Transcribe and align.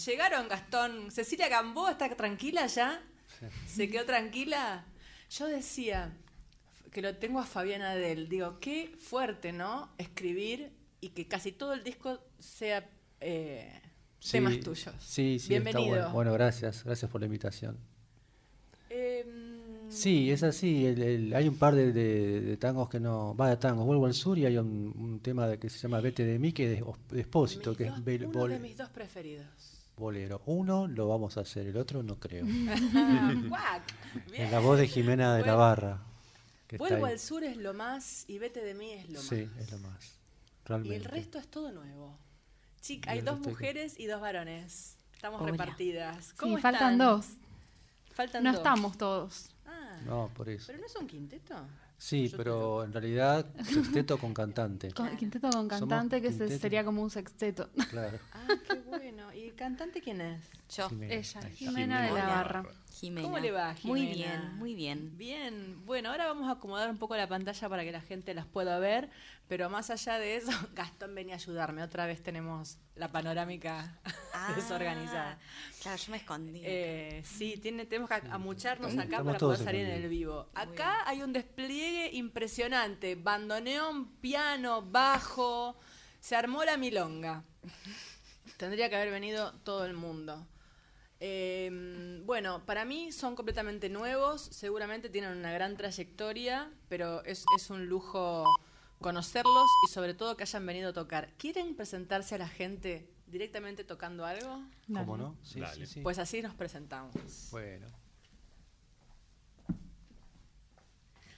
Llegaron, 0.00 0.46
Gastón. 0.48 1.10
Cecilia 1.10 1.48
Gambó 1.48 1.88
está 1.88 2.08
tranquila 2.14 2.64
ya. 2.68 3.02
¿Se 3.66 3.90
quedó 3.90 4.04
tranquila? 4.04 4.84
Yo 5.30 5.48
decía 5.48 6.12
que 6.92 7.02
lo 7.02 7.16
tengo 7.16 7.40
a 7.40 7.44
Fabiana 7.44 7.96
Del. 7.96 8.28
Digo, 8.28 8.60
qué 8.60 8.94
fuerte, 9.00 9.52
¿no? 9.52 9.90
Escribir 9.98 10.70
y 11.00 11.08
que 11.08 11.26
casi 11.26 11.50
todo 11.50 11.72
el 11.72 11.82
disco 11.82 12.20
sea 12.38 12.88
eh, 13.20 13.80
Sí, 14.20 14.32
temas 14.32 14.60
tuyos. 14.60 14.94
Sí, 15.00 15.40
sí. 15.40 15.54
está 15.54 15.64
Bienvenido. 15.70 15.88
bueno. 15.88 16.12
Bueno, 16.12 16.32
gracias. 16.34 16.84
Gracias 16.84 17.10
por 17.10 17.20
la 17.20 17.26
invitación. 17.26 17.76
Em, 18.90 19.90
Sí, 19.90 20.30
es 20.30 20.44
así. 20.44 20.86
el- 20.86 21.02
el- 21.02 21.34
hay 21.34 21.48
un 21.48 21.56
par 21.58 21.74
de, 21.74 21.90
de- 21.92 22.40
de 22.42 22.56
tangos 22.58 22.88
que 22.88 23.00
no. 23.00 23.34
Va 23.34 23.50
de 23.50 23.56
tangos. 23.56 23.84
Vuelvo 23.86 24.06
al 24.06 24.14
sur 24.14 24.38
y 24.38 24.46
hay 24.46 24.56
un, 24.56 24.94
un 24.96 25.18
tema 25.18 25.48
de- 25.48 25.58
que 25.58 25.68
se 25.68 25.78
llama 25.80 26.00
Vete 26.00 26.24
de 26.24 26.38
mí, 26.38 26.52
que 26.52 26.74
es 26.74 26.84
de 27.10 27.20
Espósito, 27.20 27.70
mis 27.70 27.78
que 27.78 27.84
es 27.86 27.90
uno 27.90 28.46
de 28.46 28.58
mis 28.60 28.76
dos 28.76 28.88
preferidos. 28.90 29.46
Bolero. 30.00 30.42
Uno 30.46 30.88
lo 30.88 31.06
vamos 31.08 31.36
a 31.36 31.42
hacer, 31.42 31.66
el 31.68 31.76
otro 31.76 32.02
no 32.02 32.18
creo. 32.18 32.44
Bien. 32.44 33.52
En 34.34 34.50
la 34.50 34.58
voz 34.58 34.78
de 34.78 34.88
Jimena 34.88 35.34
de 35.36 35.40
la 35.42 35.54
Bueno, 35.54 35.58
Barra. 35.58 36.02
que 36.66 36.76
está 36.76 36.88
Vuelvo 36.88 37.06
ahí. 37.06 37.12
al 37.12 37.18
sur 37.20 37.44
es 37.44 37.56
lo 37.56 37.72
más 37.74 38.24
y 38.28 38.38
vete 38.38 38.60
de 38.64 38.74
mí 38.74 38.90
es 38.92 39.08
lo 39.10 39.20
Sí, 39.20 39.46
más. 39.46 39.56
es 39.58 39.70
lo 39.72 39.78
más. 39.78 40.16
Y 40.84 40.92
el 40.94 41.04
resto 41.04 41.38
es 41.38 41.48
todo 41.48 41.70
nuevo. 41.72 42.16
Chica, 42.80 43.10
hay 43.12 43.20
dos 43.20 43.40
que- 43.40 43.48
mujeres 43.48 43.98
y 43.98 44.06
dos 44.06 44.20
varones. 44.20 44.96
Estamos 45.14 45.40
Hola. 45.42 45.50
repartidas. 45.52 46.26
Sí, 46.26 46.32
¿Cómo 46.38 46.58
faltan 46.58 46.92
están? 46.94 46.98
dos. 46.98 47.26
Faltan 48.14 48.42
No 48.44 48.50
dos. 48.52 48.58
estamos 48.58 48.96
todos. 48.98 49.50
Ah, 49.66 49.98
No, 50.06 50.30
por 50.34 50.48
eso. 50.48 50.64
pero 50.68 50.78
no 50.78 50.86
es 50.86 50.96
un 50.96 51.06
quinteto. 51.06 51.54
Sí, 52.02 52.28
Yo 52.28 52.36
pero 52.38 52.82
en 52.82 52.94
realidad 52.94 53.44
sexteto 53.62 54.16
con 54.16 54.32
cantante. 54.32 54.90
Con- 54.92 55.14
quinteto 55.18 55.50
con 55.50 55.52
Somos 55.52 55.68
cantante, 55.80 56.22
que 56.22 56.32
se- 56.32 56.38
quinteto. 56.38 56.60
sería 56.62 56.82
como 56.82 57.02
un 57.02 57.10
sexteto. 57.10 57.68
Claro. 57.90 58.18
Ah, 58.32 58.46
qué 58.66 58.74
bueno. 58.88 59.30
¿Y 59.34 59.48
el 59.48 59.54
cantante 59.54 60.00
quién 60.00 60.22
es? 60.22 60.40
Yo, 60.74 60.88
Jimena. 60.88 61.12
Ella, 61.14 61.40
Ay, 61.44 61.54
Jimena 61.56 62.02
de 62.02 62.12
la. 62.12 62.26
Barra. 62.26 62.64
Jimena. 62.90 63.26
¿Cómo 63.26 63.38
le 63.38 63.50
va, 63.50 63.74
Muy 63.82 64.00
Jimena? 64.00 64.14
bien, 64.14 64.58
muy 64.58 64.74
bien. 64.74 65.16
Bien, 65.16 65.86
bueno, 65.86 66.10
ahora 66.10 66.26
vamos 66.26 66.48
a 66.48 66.52
acomodar 66.52 66.90
un 66.90 66.98
poco 66.98 67.16
la 67.16 67.28
pantalla 67.28 67.68
para 67.68 67.84
que 67.84 67.92
la 67.92 68.00
gente 68.00 68.34
las 68.34 68.46
pueda 68.46 68.78
ver, 68.78 69.10
pero 69.48 69.70
más 69.70 69.90
allá 69.90 70.18
de 70.18 70.36
eso, 70.36 70.50
Gastón 70.74 71.14
venía 71.14 71.34
a 71.34 71.38
ayudarme. 71.38 71.82
Otra 71.82 72.06
vez 72.06 72.22
tenemos 72.22 72.78
la 72.96 73.10
panorámica 73.10 73.98
Ah, 74.32 74.52
desorganizada. 74.56 75.38
Claro, 75.82 75.98
yo 75.98 76.10
me 76.12 76.16
escondí. 76.16 76.62
Eh, 76.64 77.22
sí, 77.24 77.58
tiene, 77.60 77.84
tenemos 77.84 78.08
que 78.08 78.14
amucharnos 78.30 78.92
acá 78.92 79.02
Estamos 79.02 79.26
para 79.26 79.38
poder 79.38 79.58
salir 79.58 79.84
en 79.86 80.02
el 80.02 80.08
vivo. 80.08 80.48
Acá 80.54 81.06
hay 81.06 81.22
un 81.22 81.32
despliegue 81.32 82.10
impresionante, 82.16 83.16
bandoneón, 83.16 84.12
piano, 84.16 84.82
bajo, 84.82 85.78
se 86.20 86.36
armó 86.36 86.64
la 86.64 86.76
milonga. 86.76 87.44
Tendría 88.56 88.88
que 88.88 88.96
haber 88.96 89.10
venido 89.10 89.52
todo 89.64 89.84
el 89.84 89.94
mundo. 89.94 90.46
Eh, 91.22 92.22
bueno, 92.24 92.64
para 92.64 92.86
mí 92.86 93.12
son 93.12 93.36
completamente 93.36 93.90
nuevos, 93.90 94.40
seguramente 94.40 95.10
tienen 95.10 95.36
una 95.36 95.52
gran 95.52 95.76
trayectoria, 95.76 96.70
pero 96.88 97.22
es, 97.24 97.44
es 97.56 97.68
un 97.68 97.86
lujo 97.86 98.44
conocerlos 99.00 99.68
y 99.86 99.92
sobre 99.92 100.14
todo 100.14 100.36
que 100.36 100.44
hayan 100.44 100.64
venido 100.64 100.90
a 100.90 100.92
tocar. 100.92 101.32
¿Quieren 101.36 101.74
presentarse 101.74 102.34
a 102.34 102.38
la 102.38 102.48
gente 102.48 103.10
directamente 103.26 103.84
tocando 103.84 104.24
algo? 104.24 104.62
¿Cómo 104.86 105.16
no? 105.16 105.36
Sí, 105.42 105.60
sí, 105.74 105.86
sí. 105.86 106.00
Pues 106.00 106.18
así 106.18 106.42
nos 106.42 106.54
presentamos. 106.54 107.14
bueno. 107.50 107.86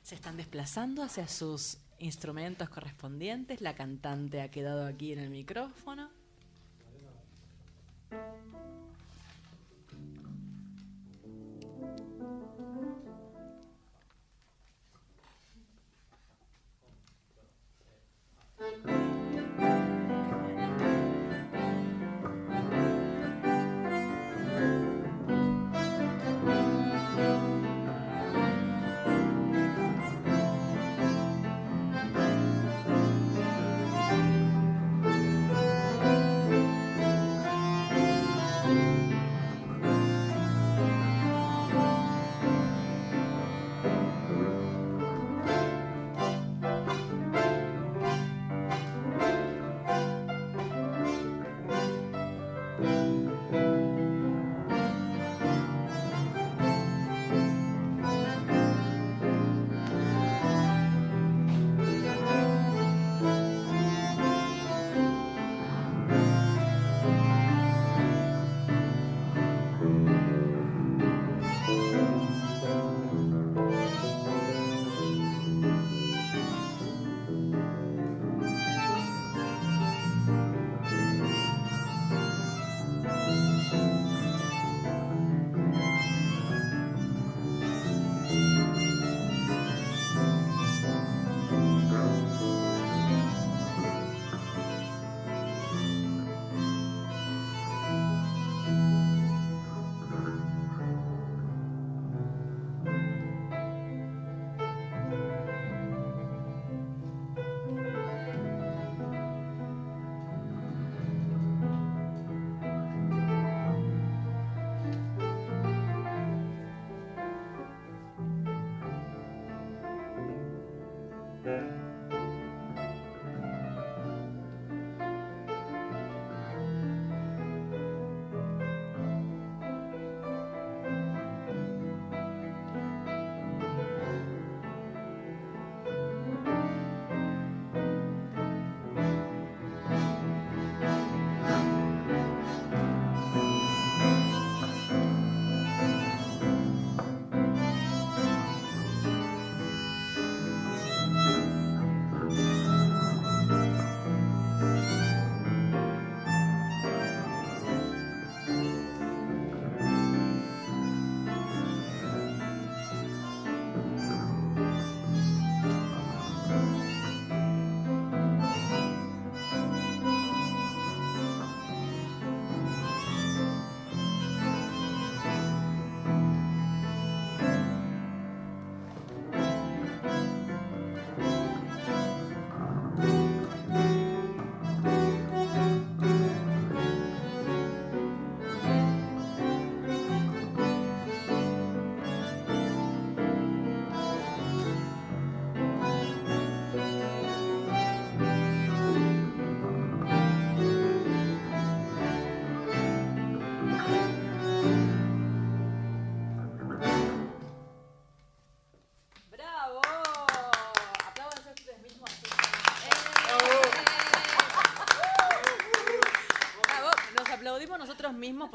Se 0.03 0.17
están 0.17 0.37
desplazando 0.37 1.03
hacia 1.03 1.29
sus 1.29 1.79
instrumentos 1.99 2.69
correspondientes. 2.69 3.61
La 3.61 3.75
cantante 3.75 4.43
ha 4.43 4.51
quedado 4.51 4.85
aquí 4.87 5.13
en 5.13 5.21
el 5.21 5.31
micrófono. 5.31 6.11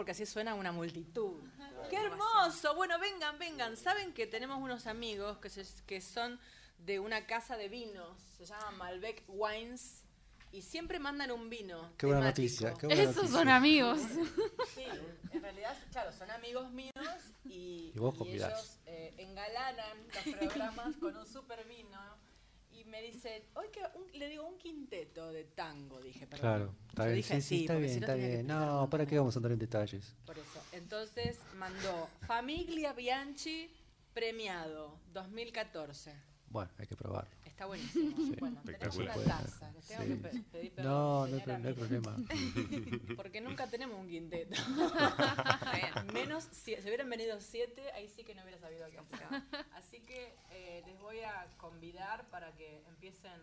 Porque 0.07 0.23
así 0.23 0.25
suena 0.25 0.55
una 0.55 0.71
multitud. 0.71 1.33
¡Qué 1.89 1.97
hermoso! 1.97 2.73
Bueno, 2.75 2.97
vengan, 2.97 3.37
vengan. 3.37 3.75
Saben 3.75 4.13
que 4.13 4.25
tenemos 4.25 4.57
unos 4.61 4.87
amigos 4.87 5.37
que, 5.39 5.49
se- 5.49 5.83
que 5.85 5.99
son 5.99 6.39
de 6.77 7.01
una 7.01 7.25
casa 7.25 7.57
de 7.57 7.67
vinos, 7.67 8.17
se 8.37 8.45
llama 8.45 8.71
Malbec 8.71 9.25
Wines, 9.27 10.03
y 10.53 10.61
siempre 10.61 10.97
mandan 10.97 11.31
un 11.31 11.49
vino. 11.49 11.91
Qué 11.97 12.05
buena 12.05 12.21
temático. 12.21 12.41
noticia. 12.41 12.73
Qué 12.79 12.85
buena 12.87 13.01
Esos 13.01 13.15
noticia. 13.17 13.37
son 13.37 13.49
amigos. 13.49 13.99
Sí, 14.73 14.85
en 15.33 15.41
realidad, 15.41 15.77
claro, 15.91 16.13
son 16.13 16.31
amigos 16.31 16.71
míos 16.71 16.93
y, 17.43 17.91
Y 17.93 17.99
vos 17.99 18.15
y 18.25 18.29
ellos 18.29 18.79
eh, 18.85 19.13
engalanan 19.17 19.97
los 20.25 20.35
programas 20.37 20.95
con 21.01 21.17
un 21.17 21.27
super 21.27 21.65
vino. 21.67 21.99
Me 22.97 23.03
dicen, 23.03 23.43
hoy 23.53 23.67
que 23.71 23.79
un- 23.93 24.19
le 24.19 24.27
digo 24.27 24.43
un 24.47 24.57
quinteto 24.57 25.31
de 25.31 25.43
tango, 25.43 26.01
dije, 26.01 26.25
perdón. 26.25 26.39
Claro, 26.39 26.75
está 26.89 27.03
Yo 27.03 27.09
bien. 27.09 27.15
dije 27.17 27.35
Sí, 27.35 27.41
sí, 27.41 27.55
así, 27.55 27.61
está 27.65 27.75
bien, 27.75 27.93
si 27.93 27.99
no 27.99 28.05
está 28.07 28.15
bien. 28.15 28.89
¿para 28.89 29.05
qué 29.05 29.17
vamos 29.19 29.35
a 29.35 29.37
entrar 29.37 29.51
en 29.51 29.59
detalles? 29.59 30.15
Por 30.25 30.35
eso. 30.39 30.59
Entonces 30.71 31.37
mandó 31.57 32.09
Famiglia 32.25 32.93
Bianchi 32.93 33.69
premiado 34.15 34.97
2014. 35.13 36.11
Bueno, 36.49 36.71
hay 36.79 36.87
que 36.87 36.95
probar. 36.95 37.27
Está 37.57 37.65
buenísimo. 37.65 38.35
Bueno, 38.39 38.61
tenemos 38.63 38.95
una 38.97 39.05
Espectacular. 39.13 39.43
taza. 39.43 39.71
Les 39.71 39.87
tengo 39.87 40.03
Sí. 40.03 40.07
que 40.09 40.15
pe- 40.17 40.43
pedir 40.51 40.71
perdón, 40.73 41.31
No, 41.31 41.37
no 41.47 41.57
no 41.57 41.67
hay 41.69 41.73
problema. 41.73 42.15
Porque 43.17 43.41
nunca 43.41 43.65
tenemos 43.67 43.99
un 43.99 44.07
quinteto. 44.07 44.55
Menos, 46.13 46.43
si 46.51 46.75
se 46.75 46.81
hubieran 46.83 47.09
venido 47.09 47.41
siete, 47.41 47.91
ahí 47.93 48.07
sí 48.09 48.23
que 48.23 48.35
no 48.35 48.43
hubiera 48.43 48.59
sabido 48.59 48.85
qué 48.91 48.99
hacer. 48.99 49.41
Así 49.73 50.01
que 50.01 50.35
eh, 50.51 50.83
les 50.85 50.99
voy 50.99 51.21
a 51.21 51.47
convidar 51.57 52.29
para 52.29 52.51
que 52.55 52.83
empiecen, 52.89 53.41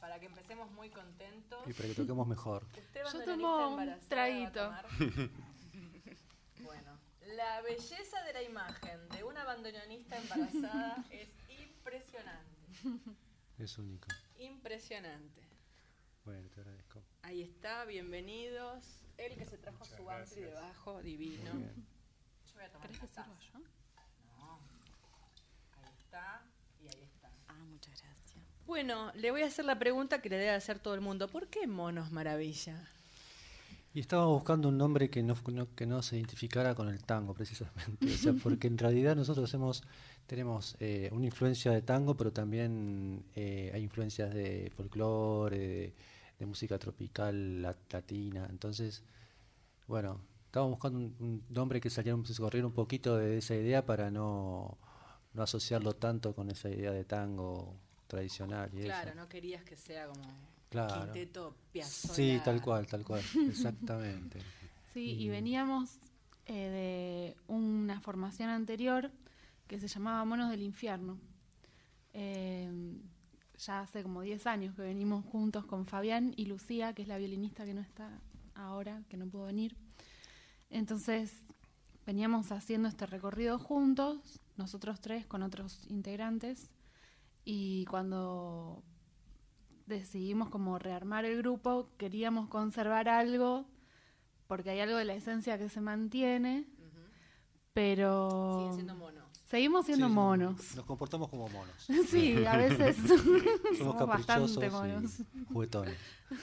para 0.00 0.18
que 0.18 0.26
empecemos 0.26 0.68
muy 0.72 0.90
contentos. 0.90 1.60
Y 1.68 1.72
para 1.72 1.88
que 1.88 1.94
toquemos 1.94 2.26
mejor. 2.26 2.66
Usted, 2.76 3.02
Yo 3.12 3.24
tomo 3.26 3.68
un. 3.76 3.94
Bueno, 6.64 6.98
la 7.36 7.60
belleza 7.62 8.22
de 8.24 8.32
la 8.32 8.42
imagen 8.42 9.08
de 9.10 9.22
una 9.22 9.44
bandoneonista 9.44 10.18
embarazada 10.18 11.04
es 11.10 11.28
impresionante. 11.60 12.49
Es 13.58 13.76
único. 13.78 14.08
Impresionante. 14.38 15.42
Bueno, 16.24 16.48
te 16.54 16.60
agradezco. 16.60 17.02
Ahí 17.22 17.42
está, 17.42 17.84
bienvenidos. 17.84 18.84
El 19.18 19.36
que 19.36 19.44
se 19.44 19.58
trajo 19.58 19.84
su 19.84 20.08
ampli 20.10 20.40
debajo, 20.42 21.02
divino. 21.02 21.52
Yo 21.52 22.54
voy 22.54 22.64
a 22.64 22.70
tomar 22.72 22.86
¿Querés 22.88 23.00
que 23.02 23.06
sirva 23.08 23.38
yo? 23.52 23.58
No. 24.38 24.58
Ahí 25.82 25.94
está 25.98 26.42
y 26.82 26.86
ahí 26.88 27.02
está. 27.02 27.30
Ah, 27.48 27.54
muchas 27.70 28.00
gracias. 28.02 28.34
Bueno, 28.66 29.12
le 29.14 29.30
voy 29.30 29.42
a 29.42 29.46
hacer 29.46 29.64
la 29.66 29.78
pregunta 29.78 30.22
que 30.22 30.30
le 30.30 30.36
debe 30.36 30.50
hacer 30.52 30.78
todo 30.78 30.94
el 30.94 31.00
mundo. 31.02 31.28
¿Por 31.28 31.48
qué 31.48 31.66
Monos 31.66 32.12
Maravilla? 32.12 32.88
Y 33.92 34.00
estábamos 34.00 34.34
buscando 34.34 34.68
un 34.68 34.78
nombre 34.78 35.10
que 35.10 35.22
no, 35.22 35.34
no- 35.48 35.74
que 35.74 35.84
no 35.84 36.02
se 36.02 36.16
identificara 36.16 36.74
con 36.74 36.88
el 36.88 37.02
tango, 37.02 37.34
precisamente. 37.34 38.06
O 38.06 38.16
sea, 38.16 38.32
porque 38.42 38.68
en 38.68 38.78
realidad 38.78 39.16
nosotros 39.16 39.52
hemos, 39.52 39.82
tenemos 40.26 40.76
eh, 40.80 41.08
una 41.12 41.26
influencia 41.26 41.72
de 41.72 41.82
tango, 41.82 42.16
pero 42.16 42.32
también 42.32 43.24
eh, 43.34 43.70
hay 43.74 43.82
influencias 43.82 44.32
de 44.34 44.70
folclore, 44.76 45.58
de, 45.58 45.94
de 46.38 46.46
música 46.46 46.78
tropical 46.78 47.62
lat- 47.62 47.92
latina. 47.92 48.46
Entonces, 48.50 49.02
bueno, 49.88 50.20
estábamos 50.46 50.72
buscando 50.74 50.98
un, 50.98 51.16
un 51.20 51.42
nombre 51.50 51.80
que 51.80 51.90
saliera, 51.90 52.16
un- 52.16 52.26
se 52.26 52.34
corriera 52.40 52.66
un 52.66 52.72
poquito 52.74 53.16
de 53.16 53.38
esa 53.38 53.54
idea 53.54 53.84
para 53.84 54.10
no, 54.10 54.78
no 55.34 55.42
asociarlo 55.42 55.94
tanto 55.94 56.34
con 56.34 56.50
esa 56.50 56.68
idea 56.70 56.92
de 56.92 57.04
tango 57.04 57.74
tradicional 58.06 58.70
y 58.74 58.82
Claro, 58.82 59.10
eso. 59.10 59.16
no 59.20 59.28
querías 59.28 59.64
que 59.64 59.76
sea 59.76 60.06
como 60.06 60.22
Claro. 60.68 61.12
quinteto 61.12 61.54
Piazzolla. 61.72 62.14
Sí, 62.14 62.40
tal 62.44 62.60
cual, 62.60 62.86
tal 62.86 63.04
cual, 63.04 63.22
exactamente. 63.48 64.38
Sí, 64.92 65.16
y 65.18 65.28
veníamos 65.28 65.98
eh, 66.46 66.68
de 66.68 67.36
una 67.52 68.00
formación 68.00 68.48
anterior 68.50 69.10
que 69.70 69.78
se 69.78 69.86
llamaba 69.86 70.24
Monos 70.24 70.50
del 70.50 70.62
Infierno. 70.62 71.16
Eh, 72.12 72.98
ya 73.56 73.82
hace 73.82 74.02
como 74.02 74.20
10 74.22 74.44
años 74.48 74.74
que 74.74 74.82
venimos 74.82 75.24
juntos 75.24 75.64
con 75.64 75.86
Fabián 75.86 76.34
y 76.36 76.46
Lucía, 76.46 76.92
que 76.92 77.02
es 77.02 77.08
la 77.08 77.18
violinista 77.18 77.64
que 77.64 77.72
no 77.72 77.80
está 77.80 78.20
ahora, 78.56 79.04
que 79.08 79.16
no 79.16 79.28
pudo 79.28 79.44
venir. 79.44 79.76
Entonces 80.70 81.44
veníamos 82.04 82.50
haciendo 82.50 82.88
este 82.88 83.06
recorrido 83.06 83.60
juntos, 83.60 84.40
nosotros 84.56 85.00
tres 85.00 85.24
con 85.24 85.44
otros 85.44 85.86
integrantes, 85.88 86.68
y 87.44 87.84
cuando 87.84 88.82
decidimos 89.86 90.48
como 90.48 90.80
rearmar 90.80 91.24
el 91.26 91.38
grupo, 91.38 91.90
queríamos 91.96 92.48
conservar 92.48 93.08
algo, 93.08 93.66
porque 94.48 94.70
hay 94.70 94.80
algo 94.80 94.96
de 94.96 95.04
la 95.04 95.14
esencia 95.14 95.58
que 95.58 95.68
se 95.68 95.80
mantiene, 95.80 96.66
pero 97.72 98.56
Siguen 98.58 98.74
siendo 98.74 98.96
monos. 98.96 99.29
Seguimos 99.50 99.86
siendo 99.86 100.06
Sí, 100.08 100.12
monos. 100.12 100.76
Nos 100.76 100.84
comportamos 100.86 101.28
como 101.28 101.48
monos. 101.48 101.74
Sí, 102.08 102.44
a 102.44 102.56
veces 102.56 102.96
Somos 103.06 103.42
somos 103.78 104.06
bastante 104.06 104.54
caprichosos 104.54 104.72
monos. 104.72 105.20
y 105.20 105.44
juguetones. 105.52 105.96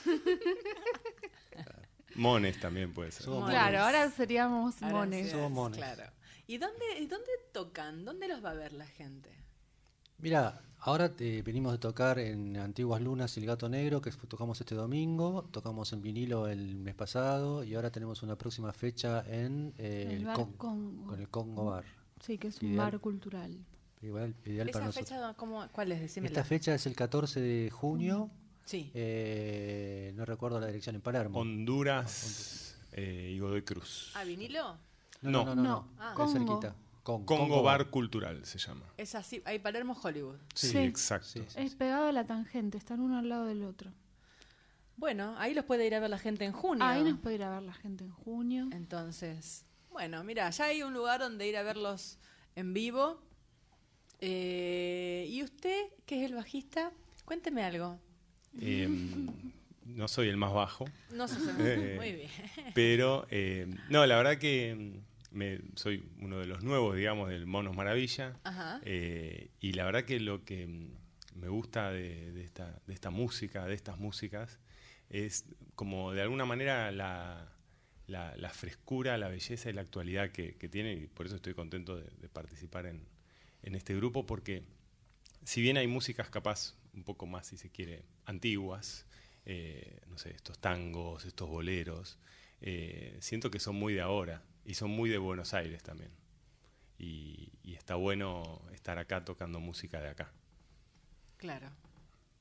Mones 2.14 2.58
también 2.58 2.92
puede 2.92 3.12
ser. 3.12 3.22
Somos 3.24 3.48
Claro, 3.48 3.66
mones. 3.66 3.80
ahora 3.80 4.10
seríamos 4.10 4.82
Ahora 4.82 4.94
mones. 4.96 5.26
sí, 5.26 5.32
Somos 5.32 5.50
mones. 5.52 5.78
Claro. 5.78 6.02
¿Y 6.46 6.58
dónde, 6.58 6.84
y 7.00 7.06
dónde 7.06 7.30
tocan? 7.52 8.04
¿Dónde 8.04 8.26
los 8.28 8.44
va 8.44 8.50
a 8.50 8.54
ver 8.54 8.72
la 8.72 8.86
gente? 8.86 9.30
Mira, 10.16 10.60
ahora 10.80 11.12
eh, 11.20 11.42
venimos 11.44 11.70
de 11.72 11.78
tocar 11.78 12.18
en 12.18 12.56
Antiguas 12.56 13.00
Lunas 13.02 13.36
y 13.36 13.40
El 13.40 13.46
Gato 13.46 13.68
Negro, 13.68 14.00
que 14.00 14.10
tocamos 14.10 14.58
este 14.60 14.74
domingo, 14.74 15.48
tocamos 15.52 15.92
en 15.92 16.02
vinilo 16.02 16.48
el 16.48 16.74
mes 16.76 16.94
pasado 16.96 17.62
y 17.62 17.74
ahora 17.76 17.92
tenemos 17.92 18.22
una 18.24 18.36
próxima 18.36 18.72
fecha 18.72 19.22
en 19.28 19.74
eh, 19.78 20.06
El 20.10 20.16
el, 20.16 20.24
Bar 20.24 20.34
Con- 20.36 20.52
Congo. 20.54 21.06
con 21.06 21.20
el 21.20 21.28
Congo 21.28 21.64
Bar. 21.66 21.84
Sí, 22.20 22.38
que 22.38 22.48
es 22.48 22.60
un 22.62 22.68
Ideal. 22.72 22.90
bar 22.92 23.00
cultural. 23.00 23.56
Igual, 24.02 24.34
ideal 24.44 24.68
para 24.70 24.84
¿Esa 24.84 25.00
nosotros. 25.00 25.08
fecha 25.08 25.34
cómo, 25.36 25.66
cuál 25.72 25.92
es? 25.92 26.00
Decímela. 26.00 26.28
Esta 26.28 26.44
fecha 26.44 26.74
es 26.74 26.86
el 26.86 26.94
14 26.94 27.40
de 27.40 27.70
junio, 27.70 28.30
Sí. 28.64 28.90
eh, 28.94 30.12
no 30.16 30.24
recuerdo 30.24 30.60
la 30.60 30.66
dirección, 30.66 30.94
en 30.96 31.00
Palermo. 31.02 31.38
Honduras 31.40 32.76
eh, 32.92 33.32
y 33.34 33.38
Godoy 33.40 33.62
Cruz. 33.62 34.12
¿A 34.14 34.24
vinilo? 34.24 34.76
No, 35.22 35.30
no, 35.30 35.44
No. 35.44 35.54
no, 35.54 35.54
no, 35.56 35.62
No, 35.62 35.88
Ah. 35.98 36.10
es 36.10 36.16
Congo. 36.16 36.32
cerquita. 36.60 36.76
Con- 37.02 37.24
Congo 37.24 37.62
Bar 37.62 37.88
Cultural 37.88 38.44
se 38.44 38.58
llama. 38.58 38.84
Es 38.98 39.14
así. 39.14 39.40
Hay 39.46 39.58
Palermo 39.60 39.96
Hollywood. 40.00 40.36
Sí, 40.54 40.68
Sí. 40.68 40.78
exacto. 40.78 41.26
Sí, 41.28 41.42
sí. 41.48 41.58
Es 41.58 41.74
pegado 41.74 42.06
a 42.08 42.12
la 42.12 42.26
tangente, 42.26 42.76
están 42.76 43.00
uno 43.00 43.18
al 43.18 43.28
lado 43.30 43.46
del 43.46 43.64
otro. 43.64 43.90
Bueno, 44.96 45.34
ahí 45.38 45.54
los 45.54 45.64
puede 45.64 45.86
ir 45.86 45.94
a 45.94 46.00
ver 46.00 46.10
la 46.10 46.18
gente 46.18 46.44
en 46.44 46.52
junio. 46.52 46.84
Ahí 46.84 47.02
nos 47.04 47.18
puede 47.18 47.36
ir 47.36 47.44
a 47.44 47.50
ver 47.50 47.62
la 47.62 47.72
gente 47.72 48.04
en 48.04 48.10
junio. 48.10 48.68
Entonces, 48.72 49.64
bueno, 49.98 50.22
mira, 50.22 50.48
ya 50.50 50.66
hay 50.66 50.84
un 50.84 50.94
lugar 50.94 51.18
donde 51.18 51.48
ir 51.48 51.56
a 51.56 51.64
verlos 51.64 52.20
en 52.54 52.72
vivo. 52.72 53.20
Eh, 54.20 55.26
¿Y 55.28 55.42
usted, 55.42 55.86
que 56.06 56.22
es 56.22 56.30
el 56.30 56.36
bajista? 56.36 56.92
Cuénteme 57.24 57.64
algo. 57.64 57.98
Eh, 58.60 58.88
no 59.86 60.06
soy 60.06 60.28
el 60.28 60.36
más 60.36 60.52
bajo, 60.52 60.84
No 61.10 61.26
si 61.26 61.40
Eh. 61.58 61.94
Muy 61.96 62.12
bien. 62.12 62.30
pero 62.76 63.26
eh, 63.32 63.66
no, 63.90 64.06
la 64.06 64.18
verdad 64.18 64.38
que 64.38 65.00
me, 65.32 65.62
soy 65.74 66.08
uno 66.20 66.38
de 66.38 66.46
los 66.46 66.62
nuevos, 66.62 66.94
digamos, 66.94 67.28
del 67.30 67.46
Monos 67.46 67.74
Maravilla. 67.74 68.38
Ajá. 68.44 68.80
Eh, 68.84 69.50
y 69.58 69.72
la 69.72 69.84
verdad 69.84 70.04
que 70.04 70.20
lo 70.20 70.44
que 70.44 70.92
me 71.34 71.48
gusta 71.48 71.90
de, 71.90 72.30
de 72.30 72.44
esta, 72.44 72.80
de 72.86 72.94
esta 72.94 73.10
música, 73.10 73.66
de 73.66 73.74
estas 73.74 73.98
músicas, 73.98 74.60
es 75.10 75.44
como 75.74 76.12
de 76.12 76.22
alguna 76.22 76.44
manera 76.44 76.92
la, 76.92 77.57
la- 78.08 78.36
la 78.36 78.50
frescura, 78.50 79.16
la 79.18 79.28
belleza 79.28 79.70
y 79.70 79.72
la 79.72 79.82
actualidad 79.82 80.30
que, 80.32 80.52
tiene. 80.68 80.94
Y 80.94 81.06
por 81.06 81.26
eso 81.26 81.36
estoy 81.36 81.54
contento 81.54 81.96
de, 81.96 82.10
de 82.10 82.28
participar 82.28 82.86
en, 82.86 83.06
en 83.62 83.74
este 83.76 83.94
grupo, 83.94 84.26
porque 84.26 84.64
si 85.44 85.62
bien 85.62 85.76
hay 85.76 85.86
músicas 85.86 86.28
capaz 86.30 86.74
un 86.94 87.04
poco 87.04 87.26
más, 87.26 87.46
si 87.46 87.56
se 87.56 87.70
quiere, 87.70 88.04
antiguas, 88.24 89.06
eh, 89.46 90.00
no 90.08 90.18
sé, 90.18 90.30
estos 90.30 90.58
tangos, 90.58 91.24
estos 91.24 91.48
boleros, 91.48 92.18
eh, 92.60 93.16
siento 93.20 93.50
que 93.50 93.60
son 93.60 93.76
muy 93.76 93.94
de 93.94 94.00
ahora 94.00 94.42
y 94.64 94.74
son 94.74 94.90
muy 94.90 95.08
de 95.10 95.18
Buenos 95.18 95.54
Aires 95.54 95.82
también 95.82 96.10
y, 96.98 97.52
y 97.62 97.74
está 97.74 97.94
bueno 97.94 98.60
estar 98.72 98.98
acá 98.98 99.24
tocando 99.24 99.60
música 99.60 100.00
de 100.00 100.08
acá. 100.08 100.32
Claro. 101.36 101.70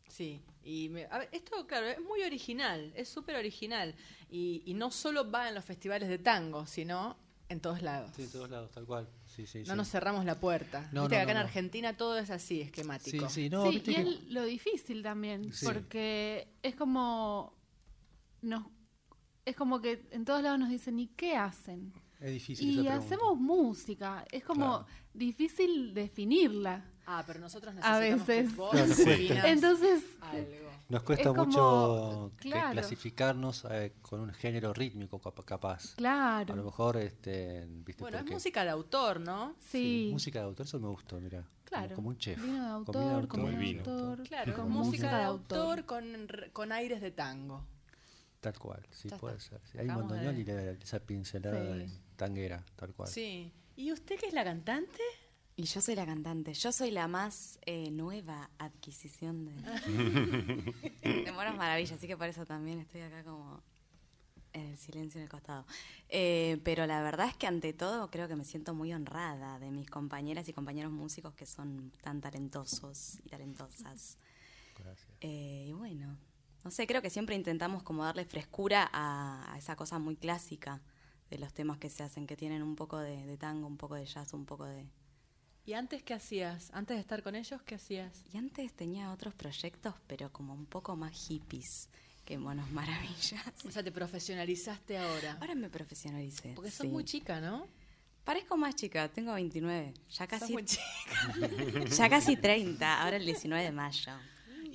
Sí. 0.08 0.42
Y 0.64 0.90
me- 0.90 1.06
a 1.06 1.20
ver, 1.20 1.30
esto, 1.32 1.66
claro, 1.68 1.88
es 1.88 2.00
muy 2.02 2.22
original, 2.24 2.92
es 2.96 3.08
súper 3.10 3.36
original. 3.36 3.96
Y, 4.30 4.64
y 4.66 4.74
no 4.74 4.92
solo 4.92 5.30
va 5.30 5.48
en 5.50 5.56
los 5.56 5.64
festivales 5.66 6.10
de 6.10 6.18
tango, 6.18 6.66
sino 6.66 7.18
en 7.50 7.62
todos 7.62 7.82
lados. 7.82 8.12
Sí, 8.16 8.24
en 8.24 8.32
todos 8.32 8.50
lados, 8.50 8.72
tal 8.72 8.86
cual. 8.86 9.08
Sí, 9.26 9.46
sí, 9.48 9.60
No 9.60 9.66
sí. 9.74 9.78
nos 9.78 9.90
cerramos 9.90 10.26
la 10.26 10.40
puerta. 10.40 10.82
No, 10.92 11.04
Viste 11.04 11.04
no, 11.04 11.10
que 11.10 11.16
acá 11.18 11.26
no, 11.26 11.32
en 11.32 11.38
no. 11.38 11.48
Argentina 11.48 11.96
todo 11.96 12.18
es 12.18 12.30
así, 12.30 12.56
Sí, 12.56 12.62
esquemático. 12.62 13.30
sí, 13.30 13.50
no, 13.50 13.64
sí, 13.66 13.70
viste 13.72 13.92
y 13.92 13.96
que- 13.96 14.02
es 14.02 14.24
lo 14.32 14.44
difícil 14.44 15.02
también, 15.04 15.54
Sí. 15.54 15.66
porque 15.66 16.48
es 16.62 16.76
como 16.76 17.54
nos 18.42 18.66
es 19.46 19.56
como 19.56 19.80
que 19.80 20.06
en 20.12 20.26
todos 20.26 20.44
lados 20.44 20.60
nos 20.60 20.70
dicen, 20.70 21.00
¿y 21.00 21.08
qué 21.08 21.38
hacen? 21.38 21.94
es 22.20 22.32
difícil 22.34 22.68
Y 22.68 22.80
esa 22.88 22.96
hacemos 22.96 23.38
música, 23.38 24.26
es 24.32 24.44
como 24.44 24.66
Claro. 24.80 24.86
difícil 25.14 25.94
definirla. 25.94 26.84
Ah, 27.10 27.24
pero 27.26 27.40
nosotros 27.40 27.74
A 27.82 28.00
necesitamos 28.00 28.28
veces. 28.28 28.50
que 28.52 28.56
vos 28.58 28.72
Claro, 28.72 28.88
definas 28.96 29.46
Entonces, 29.46 30.04
algo. 30.22 30.68
Nos 30.90 31.04
cuesta 31.04 31.30
como- 31.30 31.46
mucho 31.46 32.32
que 32.38 32.50
claro. 32.50 32.72
clasificarnos 32.74 33.66
eh, 33.72 33.94
con 34.02 34.20
un 34.22 34.34
género 34.34 34.74
rítmico 34.74 35.20
capa- 35.20 35.44
capaz. 35.44 35.84
A 35.86 35.88
lo 35.92 35.96
Claro. 35.98 36.64
mejor, 36.66 36.98
este, 36.98 37.66
¿viste? 37.70 38.02
Bueno, 38.04 38.18
es 38.20 38.26
música 38.26 38.64
de 38.66 38.70
autor, 38.72 39.22
¿no? 39.22 39.56
Sí. 39.60 40.10
música 40.12 40.40
de 40.40 40.46
autor, 40.46 40.66
eso 40.66 40.80
me 40.80 40.90
gustó, 40.90 41.20
mira. 41.20 41.46
Claro. 41.64 41.96
Como, 41.96 42.10
un 42.10 42.18
chef. 42.18 42.42
Vino 42.42 42.54
de 42.80 42.86
Comida 42.86 43.12
autor, 43.14 43.28
Como 43.30 43.48
el 43.50 43.56
vino. 43.58 43.80
autor, 43.80 44.24
Claro, 44.24 44.54
con 44.56 44.70
música 44.72 45.18
de 45.18 45.24
autor 45.24 45.86
con, 45.86 46.28
con 46.54 46.72
aires 46.72 47.02
de 47.02 47.12
tango. 47.12 47.66
Tal 48.42 48.58
cual, 48.60 48.86
sí, 48.92 49.10
Ya 49.10 49.18
puede 49.18 49.38
está. 49.38 49.58
ser. 49.60 49.62
sí. 49.72 49.78
Hay 49.80 49.88
de- 49.88 50.78
y 50.78 50.84
esa 50.84 51.00
pincelada 51.00 51.58
Sí. 51.74 51.80
de 51.80 51.90
tanguera, 52.16 52.64
tal 52.76 52.94
cual. 52.94 53.10
Sí. 53.10 53.52
¿Y 53.76 53.92
usted 53.92 54.18
que 54.20 54.28
es 54.28 54.34
la 54.34 54.44
cantante? 54.46 55.00
Y 55.60 55.64
yo 55.64 55.82
soy 55.82 55.96
la 55.96 56.06
cantante. 56.06 56.54
Yo 56.54 56.72
soy 56.72 56.92
la 56.92 57.08
más 57.08 57.58
eh, 57.66 57.90
nueva 57.90 58.52
adquisición 58.60 59.46
de, 59.46 59.54
de 61.24 61.32
Monos 61.32 61.58
Maravilla, 61.58 61.96
así 61.96 62.06
que 62.06 62.16
por 62.16 62.28
eso 62.28 62.46
también 62.46 62.80
estoy 62.80 63.02
acá 63.02 63.24
como 63.24 63.64
en 64.54 64.68
el 64.68 64.78
silencio 64.78 65.20
en 65.20 65.24
el 65.24 65.30
costado. 65.30 65.66
Eh, 66.10 66.62
pero 66.64 66.86
la 66.86 67.02
verdad 67.02 67.28
es 67.28 67.36
que 67.36 67.48
ante 67.48 67.74
todo 67.74 68.12
creo 68.12 68.28
que 68.28 68.36
me 68.36 68.46
siento 68.46 68.76
muy 68.76 68.94
honrada 68.94 69.58
de 69.58 69.72
mis 69.72 69.90
compañeras 69.90 70.48
y 70.48 70.54
compañeros 70.54 70.92
músicos 70.92 71.34
que 71.34 71.48
son 71.48 71.92
tan 72.02 72.22
talentosos 72.22 73.18
y 73.26 73.30
talentosas. 73.30 74.20
Gracias. 74.78 75.10
Eh, 75.22 75.66
y 75.70 75.74
bueno, 75.74 76.20
no 76.64 76.70
sé, 76.70 76.86
creo 76.86 77.02
que 77.02 77.10
siempre 77.10 77.36
intentamos 77.36 77.82
como 77.82 78.04
darle 78.04 78.26
frescura 78.26 78.88
a, 78.94 79.52
a 79.52 79.58
esa 79.58 79.76
cosa 79.76 79.98
muy 79.98 80.18
clásica 80.18 80.84
de 81.32 81.40
los 81.40 81.52
temas 81.52 81.80
que 81.80 81.90
se 81.90 82.04
hacen, 82.04 82.28
que 82.28 82.38
tienen 82.38 82.62
un 82.62 82.76
poco 82.76 83.00
de, 83.00 83.26
de 83.26 83.38
tango, 83.38 83.66
un 83.66 83.78
poco 83.78 83.96
de 83.96 84.06
jazz, 84.06 84.34
un 84.34 84.46
poco 84.46 84.66
de... 84.66 84.86
¿Y 85.68 85.74
antes 85.74 86.02
qué 86.02 86.14
hacías? 86.14 86.70
Antes 86.72 86.96
de 86.96 87.02
estar 87.02 87.22
con 87.22 87.36
ellos, 87.36 87.62
¿qué 87.64 87.76
hacías? 87.76 88.24
Y 88.34 88.38
antes 88.38 88.72
tenía 88.72 89.12
otros 89.12 89.34
proyectos, 89.34 89.94
pero 90.08 90.32
como 90.32 90.54
un 90.54 90.66
poco 90.66 90.96
más 90.96 91.12
hippies 91.28 91.90
que 92.24 92.38
Monos 92.38 92.72
Maravillas. 92.72 93.44
O 93.66 93.70
sea, 93.70 93.84
te 93.84 93.92
profesionalizaste 93.92 94.98
ahora. 94.98 95.38
Ahora 95.42 95.56
me 95.56 95.70
profesionalicé. 95.70 96.54
Porque 96.56 96.72
sos 96.72 96.86
sí. 96.86 96.88
muy 96.88 97.04
chica, 97.04 97.42
¿no? 97.42 97.68
Parezco 98.24 98.56
más 98.56 98.76
chica, 98.76 99.10
tengo 99.10 99.34
29. 99.34 99.94
Ya 99.94 100.16
Sos 100.18 100.28
casi, 100.28 100.54
muy 100.54 100.64
chica. 100.64 100.82
ya 101.98 102.10
casi 102.10 102.38
30, 102.38 103.02
ahora 103.04 103.18
el 103.18 103.26
19 103.26 103.62
de 103.62 103.72
mayo. 103.74 104.14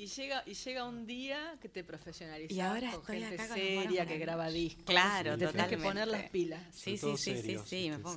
Y 0.02 0.06
llega, 0.06 0.42
y 0.47 0.54
llega 0.54 0.85
un 0.85 1.06
día 1.06 1.56
que 1.61 1.68
te 1.68 1.85
profesionalizas 1.85 2.56
Y 2.56 2.61
ahora 2.61 2.90
con 2.90 3.00
estoy 3.02 3.21
gente 3.21 3.35
acá 3.37 3.49
con 3.49 3.56
seria 3.56 4.04
que 4.06 4.18
graba 4.18 4.49
discos. 4.50 4.85
Claro, 4.85 5.38
te 5.38 5.47
tenés 5.47 5.66
que 5.68 5.78
poner 5.78 6.09
las 6.09 6.28
pilas. 6.30 6.61
Sí, 6.73 6.97
sí, 6.97 7.16
sí, 7.16 7.16
sí, 7.16 7.37
serios, 7.42 7.68
sí, 7.68 7.90
me 7.90 7.99
pongo 8.00 8.16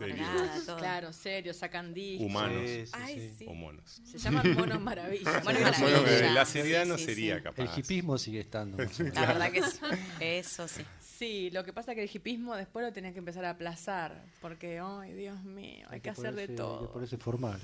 todo. 0.65 0.77
Claro, 0.77 1.13
serio, 1.13 1.54
sacan 1.54 1.94
discos. 1.94 2.25
Humanos 2.25 2.63
Sí, 2.70 2.86
sí, 2.88 2.92
Ay, 2.94 3.20
sí. 3.20 3.36
sí. 3.39 3.46
o 3.48 3.54
monos. 3.54 4.01
Se 4.04 4.18
llaman 4.18 4.54
monos 4.56 4.82
maravillas. 4.82 5.25
Monos 5.44 5.44
Bueno, 5.44 6.01
Maravilla. 6.01 6.32
la 6.34 6.46
seriedad 6.46 6.84
Sí, 6.84 6.89
no 6.89 6.98
sí, 6.98 7.06
sería 7.06 7.38
sí. 7.38 7.44
capaz. 7.44 7.62
El 7.62 7.70
hipismo 7.80 8.18
sigue 8.18 8.39
estando. 8.39 8.77
La 9.13 9.25
verdad 9.27 9.51
que 9.51 9.62
sí. 9.63 9.80
Eso 10.20 10.68
sí. 10.68 10.84
Sí, 11.00 11.50
lo 11.51 11.63
que 11.63 11.72
pasa 11.72 11.92
es 11.92 11.96
que 11.98 12.04
el 12.04 12.10
hipismo 12.13 12.56
después 12.56 12.84
lo 12.86 12.92
tenés 12.92 13.13
que 13.13 13.20
empezar 13.20 13.46
a 13.46 13.51
aplazar. 13.51 14.25
Porque, 14.42 14.80
ay, 14.84 15.13
Dios 15.13 15.44
mío, 15.44 15.88
hay 15.92 16.01
que 16.01 16.10
hacer 16.10 16.34
de 16.36 16.48
ponerse- 16.48 16.51
Hay 16.51 16.56
todo. 16.58 16.88
que 16.88 16.94
ponerse 16.94 17.18
formal. 17.18 17.62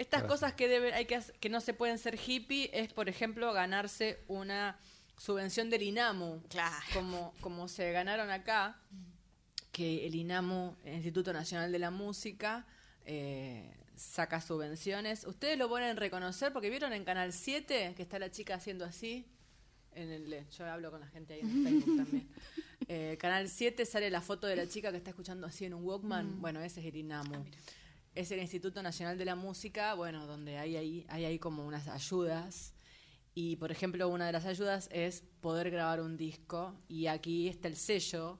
Estas 0.00 0.22
cosas 0.22 0.54
que 0.54 0.66
deben, 0.66 0.94
hay 0.94 1.04
que, 1.04 1.20
que 1.40 1.50
no 1.50 1.60
se 1.60 1.74
pueden 1.74 1.98
ser 1.98 2.18
hippie 2.18 2.70
es, 2.72 2.90
por 2.90 3.10
ejemplo, 3.10 3.52
ganarse 3.52 4.24
una 4.28 4.78
subvención 5.18 5.68
del 5.68 5.82
INAMU. 5.82 6.42
Claro. 6.48 6.74
Como, 6.94 7.34
como 7.42 7.68
se 7.68 7.92
ganaron 7.92 8.30
acá, 8.30 8.80
que 9.70 10.06
el 10.06 10.14
INAMU, 10.14 10.74
el 10.84 10.94
Instituto 10.94 11.34
Nacional 11.34 11.70
de 11.70 11.78
la 11.78 11.90
Música, 11.90 12.66
eh, 13.04 13.76
saca 13.94 14.40
subvenciones. 14.40 15.26
Ustedes 15.26 15.58
lo 15.58 15.68
pueden 15.68 15.94
reconocer 15.98 16.50
porque 16.50 16.70
vieron 16.70 16.94
en 16.94 17.04
Canal 17.04 17.34
7 17.34 17.92
que 17.94 18.02
está 18.02 18.18
la 18.18 18.30
chica 18.30 18.54
haciendo 18.54 18.86
así. 18.86 19.26
En 19.92 20.10
el, 20.10 20.48
yo 20.48 20.64
hablo 20.64 20.90
con 20.90 21.00
la 21.00 21.08
gente 21.08 21.34
ahí 21.34 21.40
en 21.40 21.62
Facebook 21.62 21.96
también. 21.96 22.28
Eh, 22.92 23.16
Canal 23.20 23.48
7 23.48 23.86
sale 23.86 24.10
la 24.10 24.20
foto 24.20 24.48
de 24.48 24.56
la 24.56 24.66
chica 24.66 24.90
que 24.90 24.96
está 24.96 25.10
escuchando 25.10 25.46
así 25.46 25.64
en 25.64 25.74
un 25.74 25.84
Walkman. 25.84 26.40
Bueno, 26.40 26.60
ese 26.60 26.80
es 26.80 26.86
el 26.86 26.96
INAMU. 26.96 27.44
Es 28.20 28.30
el 28.30 28.40
Instituto 28.40 28.82
Nacional 28.82 29.18
de 29.18 29.24
la 29.24 29.34
Música, 29.34 29.94
bueno, 29.94 30.26
donde 30.26 30.58
hay 30.58 30.76
ahí, 30.76 31.06
hay 31.08 31.24
ahí 31.24 31.38
como 31.38 31.66
unas 31.66 31.88
ayudas. 31.88 32.74
Y, 33.34 33.56
por 33.56 33.70
ejemplo, 33.72 34.08
una 34.08 34.26
de 34.26 34.32
las 34.32 34.44
ayudas 34.44 34.88
es 34.92 35.22
poder 35.40 35.70
grabar 35.70 36.00
un 36.00 36.16
disco. 36.16 36.74
Y 36.88 37.06
aquí 37.06 37.48
está 37.48 37.68
el 37.68 37.76
sello, 37.76 38.38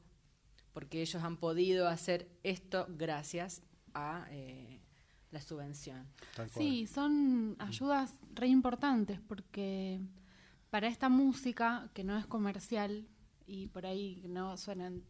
porque 0.72 1.00
ellos 1.00 1.22
han 1.22 1.36
podido 1.36 1.88
hacer 1.88 2.28
esto 2.42 2.86
gracias 2.90 3.62
a 3.94 4.26
eh, 4.30 4.80
la 5.30 5.40
subvención. 5.40 6.06
Sí, 6.54 6.86
son 6.86 7.56
ayudas 7.58 8.12
re 8.34 8.48
importantes 8.48 9.20
porque 9.20 10.00
para 10.70 10.88
esta 10.88 11.08
música 11.08 11.90
que 11.94 12.04
no 12.04 12.16
es 12.18 12.26
comercial 12.26 13.06
y 13.46 13.68
por 13.68 13.86
ahí 13.86 14.24
no 14.28 14.56
suenan 14.56 15.02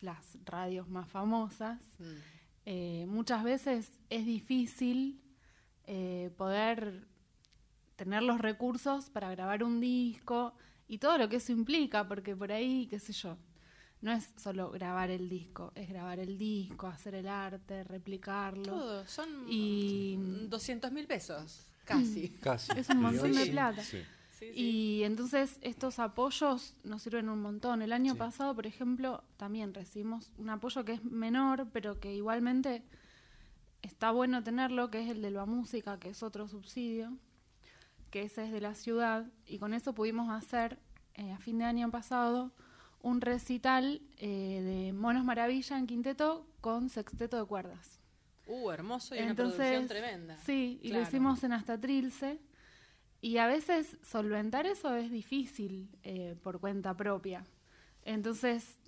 las 0.00 0.38
radios 0.44 0.88
más 0.88 1.08
famosas, 1.08 1.80
eh, 2.70 3.06
muchas 3.06 3.44
veces 3.44 3.92
es 4.10 4.26
difícil 4.26 5.22
eh, 5.86 6.30
poder 6.36 7.08
tener 7.96 8.22
los 8.22 8.42
recursos 8.42 9.08
para 9.08 9.30
grabar 9.30 9.64
un 9.64 9.80
disco 9.80 10.52
y 10.86 10.98
todo 10.98 11.16
lo 11.16 11.30
que 11.30 11.36
eso 11.36 11.50
implica, 11.50 12.06
porque 12.06 12.36
por 12.36 12.52
ahí, 12.52 12.86
qué 12.90 12.98
sé 12.98 13.14
yo, 13.14 13.38
no 14.02 14.12
es 14.12 14.34
solo 14.36 14.70
grabar 14.70 15.08
el 15.08 15.30
disco, 15.30 15.72
es 15.74 15.88
grabar 15.88 16.18
el 16.18 16.36
disco, 16.36 16.88
hacer 16.88 17.14
el 17.14 17.26
arte, 17.26 17.84
replicarlo. 17.84 18.64
Todo, 18.64 19.06
son 19.06 19.46
Y 19.48 20.18
200 20.50 20.92
mil 20.92 21.06
pesos, 21.06 21.64
casi. 21.86 22.28
Casi. 22.42 22.72
es 22.76 22.90
un 22.90 23.00
montón 23.00 23.32
de 23.32 23.46
plata. 23.46 23.82
Sí. 23.82 24.02
Sí, 24.38 24.52
sí. 24.52 24.60
Y 24.60 25.04
entonces 25.04 25.58
estos 25.62 25.98
apoyos 25.98 26.76
nos 26.84 27.02
sirven 27.02 27.28
un 27.28 27.40
montón. 27.42 27.82
El 27.82 27.92
año 27.92 28.12
Sí. 28.12 28.18
pasado, 28.18 28.54
por 28.54 28.66
ejemplo, 28.66 29.24
también 29.36 29.74
recibimos 29.74 30.30
un 30.38 30.48
apoyo 30.50 30.84
que 30.84 30.92
es 30.92 31.04
menor, 31.04 31.68
pero 31.72 31.98
que 31.98 32.14
igualmente 32.14 32.82
está 33.82 34.10
bueno 34.12 34.42
tenerlo, 34.44 34.90
que 34.90 35.02
es 35.02 35.10
el 35.10 35.22
de 35.22 35.30
la 35.30 35.44
música, 35.46 35.98
que 35.98 36.10
es 36.10 36.22
otro 36.22 36.46
subsidio, 36.48 37.16
que 38.10 38.22
ese 38.22 38.44
es 38.44 38.52
de 38.52 38.60
la 38.60 38.74
ciudad. 38.74 39.26
Y 39.46 39.58
con 39.58 39.74
eso 39.74 39.92
pudimos 39.94 40.30
hacer, 40.30 40.78
eh, 41.14 41.32
a 41.32 41.38
fin 41.38 41.58
de 41.58 41.64
año 41.64 41.90
pasado, 41.90 42.52
un 43.02 43.20
recital 43.20 44.00
eh, 44.18 44.62
de 44.62 44.92
Monos 44.92 45.24
Maravilla 45.24 45.78
en 45.78 45.86
quinteto 45.86 46.46
con 46.60 46.90
sexteto 46.90 47.36
de 47.38 47.44
cuerdas. 47.44 47.98
Uh, 48.46 48.70
hermoso 48.70 49.14
y 49.14 49.18
una 49.18 49.34
producción 49.34 49.86
tremenda. 49.88 50.36
Sí, 50.38 50.80
y 50.82 50.92
lo 50.92 51.00
hicimos 51.02 51.44
en 51.44 51.52
Hasta 51.52 51.78
Trilce. 51.78 52.40
Y 53.20 53.38
a 53.38 53.46
veces 53.46 53.96
solventar 54.02 54.66
eso 54.66 54.94
es 54.94 55.10
difícil 55.10 55.90
eh, 56.04 56.36
por 56.42 56.60
cuenta 56.60 56.94
propia. 56.96 57.44
Entonces, 58.04 58.78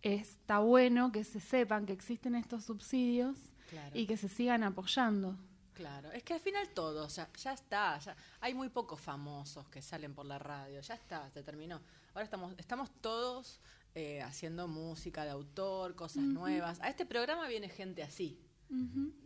está 0.00 0.58
bueno 0.60 1.12
que 1.12 1.24
se 1.24 1.40
sepan 1.40 1.86
que 1.86 1.92
existen 1.92 2.34
estos 2.34 2.64
subsidios 2.64 3.36
Claro. 3.70 3.90
y 3.98 4.06
que 4.06 4.16
se 4.16 4.28
sigan 4.28 4.62
apoyando. 4.64 5.36
Claro, 5.72 6.12
es 6.12 6.22
que 6.22 6.34
al 6.34 6.40
final 6.40 6.68
todo, 6.74 7.08
ya, 7.08 7.30
ya 7.32 7.52
está, 7.54 7.98
ya, 7.98 8.14
hay 8.40 8.52
muy 8.52 8.68
pocos 8.68 9.00
famosos 9.00 9.66
que 9.70 9.80
salen 9.80 10.14
por 10.14 10.26
la 10.26 10.38
radio, 10.38 10.80
ya 10.82 10.94
está, 10.94 11.30
se 11.30 11.42
terminó. 11.42 11.80
Ahora 12.12 12.24
estamos, 12.24 12.54
estamos 12.58 12.90
todos 13.00 13.58
eh, 13.94 14.20
haciendo 14.20 14.68
música 14.68 15.24
de 15.24 15.30
autor, 15.30 15.94
cosas 15.94 16.24
nuevas. 16.24 16.78
A 16.82 16.90
este 16.90 17.06
programa 17.06 17.48
viene 17.48 17.70
gente 17.70 18.02
así, 18.02 18.38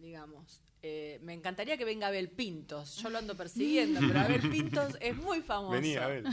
digamos. 0.01 0.63
Eh, 0.83 1.19
me 1.23 1.33
encantaría 1.33 1.77
que 1.77 1.85
venga 1.85 2.07
Abel 2.07 2.29
Pintos, 2.29 2.97
yo 2.99 3.11
lo 3.11 3.19
ando 3.19 3.37
persiguiendo, 3.37 4.01
pero 4.07 4.21
Abel 4.21 4.49
Pintos 4.51 4.97
es 5.01 5.17
muy 5.17 5.41
famoso. 5.41 5.73
Vení, 5.73 5.97
a 5.97 6.07
ver. 6.07 6.25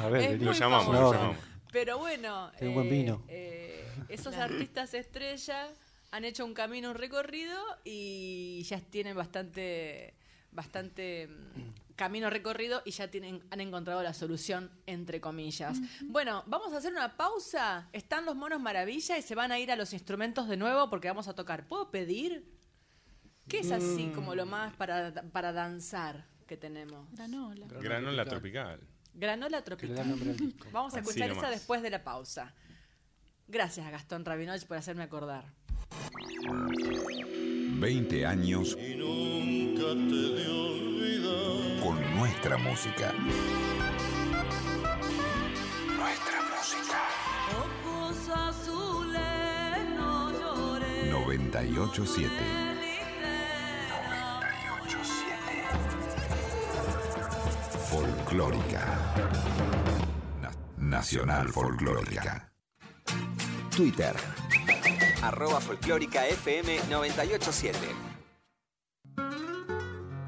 A 0.00 0.08
ver, 0.08 0.22
Es 0.22 0.30
vení. 0.32 0.44
Lo 0.44 0.52
llamamos, 0.52 0.94
lo. 0.94 1.34
Pero 1.72 1.98
bueno, 1.98 2.50
buen 2.60 2.88
vino. 2.88 3.22
eh, 3.28 3.84
esos 4.08 4.34
artistas 4.36 4.94
estrella 4.94 5.68
han 6.12 6.24
hecho 6.24 6.44
un 6.44 6.54
camino, 6.54 6.90
un 6.90 6.96
recorrido 6.96 7.58
y 7.84 8.62
ya 8.62 8.80
tienen 8.80 9.16
bastante, 9.16 10.14
bastante 10.52 11.26
mm, 11.28 11.85
camino 11.96 12.30
recorrido 12.30 12.82
y 12.84 12.92
ya 12.92 13.08
tienen, 13.08 13.42
han 13.50 13.60
encontrado 13.60 14.02
la 14.02 14.14
solución, 14.14 14.70
entre 14.86 15.20
comillas. 15.20 15.78
Bueno, 16.02 16.44
vamos 16.46 16.72
a 16.72 16.76
hacer 16.76 16.92
una 16.92 17.16
pausa. 17.16 17.88
Están 17.92 18.24
los 18.24 18.36
monos 18.36 18.60
maravilla 18.60 19.18
y 19.18 19.22
se 19.22 19.34
van 19.34 19.50
a 19.50 19.58
ir 19.58 19.72
a 19.72 19.76
los 19.76 19.92
instrumentos 19.92 20.46
de 20.48 20.56
nuevo 20.56 20.88
porque 20.90 21.08
vamos 21.08 21.26
a 21.26 21.34
tocar. 21.34 21.66
¿Puedo 21.66 21.90
pedir? 21.90 22.54
¿Qué 23.48 23.60
es 23.60 23.72
así 23.72 24.10
como 24.14 24.34
lo 24.34 24.44
más 24.44 24.74
para, 24.74 25.12
para 25.32 25.52
danzar 25.52 26.26
que 26.46 26.56
tenemos? 26.56 27.08
Granola. 27.12 27.66
Granola 27.68 28.24
tropical. 28.24 28.80
Granola 29.14 29.62
tropical. 29.62 30.14
Vamos 30.72 30.94
a 30.94 30.98
escuchar 31.00 31.30
esa 31.30 31.48
después 31.48 31.80
de 31.80 31.90
la 31.90 32.04
pausa. 32.04 32.54
Gracias 33.48 33.86
a 33.86 33.90
Gastón 33.90 34.24
Rabinoch 34.24 34.64
por 34.66 34.76
hacerme 34.76 35.04
acordar. 35.04 35.44
20 37.78 38.26
años 38.26 38.76
con 38.76 40.08
nuestra 42.16 42.56
música. 42.56 43.12
Nuestra 45.96 46.40
música. 46.42 47.00
Ojos 47.62 48.28
azules, 48.28 49.88
no 49.96 50.30
llores. 50.32 51.10
987. 51.10 52.30
987. 53.90 55.46
987. 57.50 57.86
Folclórica. 57.90 58.82
Na- 60.40 60.50
Nacional 60.78 61.48
Folclórica. 61.48 62.50
Twitter. 63.74 64.14
Arroba 65.22 65.60
folclórica 65.60 66.26
FM 66.26 66.80
987. 66.88 67.78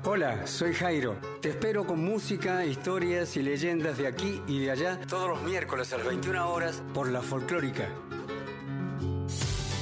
Hola, 0.04 0.47
soy 0.47 0.73
Jairo. 0.75 1.16
Te 1.40 1.50
espero 1.50 1.87
con 1.87 2.04
música, 2.04 2.64
historias 2.64 3.37
y 3.37 3.42
leyendas 3.42 3.97
de 3.97 4.09
aquí 4.09 4.42
y 4.49 4.59
de 4.59 4.73
allá 4.73 4.99
todos 5.07 5.28
los 5.28 5.42
miércoles 5.42 5.92
a 5.92 5.99
las 5.99 6.07
21 6.09 6.52
horas 6.52 6.83
por 6.92 7.09
la 7.09 7.23
folclórica. 7.23 7.88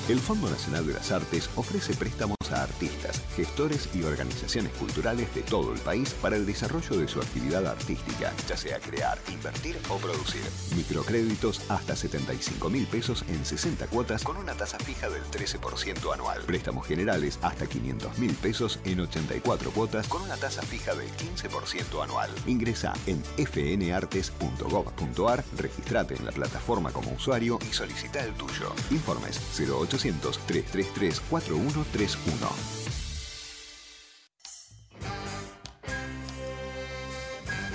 El 0.07 0.19
Fondo 0.19 0.51
Nacional 0.51 0.87
de 0.87 0.93
las 0.93 1.11
Artes 1.11 1.49
ofrece 1.57 1.95
préstamos 1.95 2.36
a 2.53 2.62
artistas, 2.62 3.23
gestores 3.35 3.88
y 3.95 4.03
organizaciones 4.03 4.73
culturales 4.73 5.35
de 5.35 5.43
todo 5.43 5.73
el 5.73 5.81
país 5.81 6.15
para 6.21 6.37
el 6.37 6.47
desarrollo 6.47 6.97
de 6.97 7.09
su 7.09 7.21
actividad 7.21 7.67
artística, 7.67 8.33
ya 8.49 8.57
sea 8.57 8.79
crear, 8.79 9.19
invertir 9.33 9.79
o 9.88 9.97
producir. 9.97 10.43
Microcréditos 10.76 11.69
hasta 11.71 11.97
75 11.97 12.71
mil 12.71 12.87
pesos 12.87 13.25
en 13.29 13.45
60 13.45 13.87
cuotas 13.88 14.23
con 14.23 14.37
una 14.37 14.55
tasa 14.55 14.79
fija 14.79 15.09
del 15.09 15.25
13% 15.25 16.12
anual. 16.12 16.43
Préstamos 16.47 16.87
generales 16.87 17.38
hasta 17.43 17.67
500 17.67 18.19
mil 18.19 18.35
pesos 18.35 18.79
en 18.85 19.00
84 19.00 19.71
cuotas 19.71 20.09
con 20.09 20.23
una 20.23 20.37
tasa 20.37 20.62
fija 20.62 20.95
del 20.95 21.11
15% 21.12 22.03
anual. 22.03 22.31
Ingresa 22.47 22.93
en 23.07 23.23
fnartes.gov.ar, 23.37 25.45
registrate 25.57 26.15
en 26.15 26.25
la 26.25 26.33
plataforma 26.33 26.93
como 26.93 27.12
usuario 27.12 27.59
y 27.69 27.73
solicita 27.73 28.25
el 28.25 28.33
tuyo. 28.35 28.73
Informes 28.91 29.41
0800 29.59 30.38
333 30.47 31.21
4131. 31.21 32.36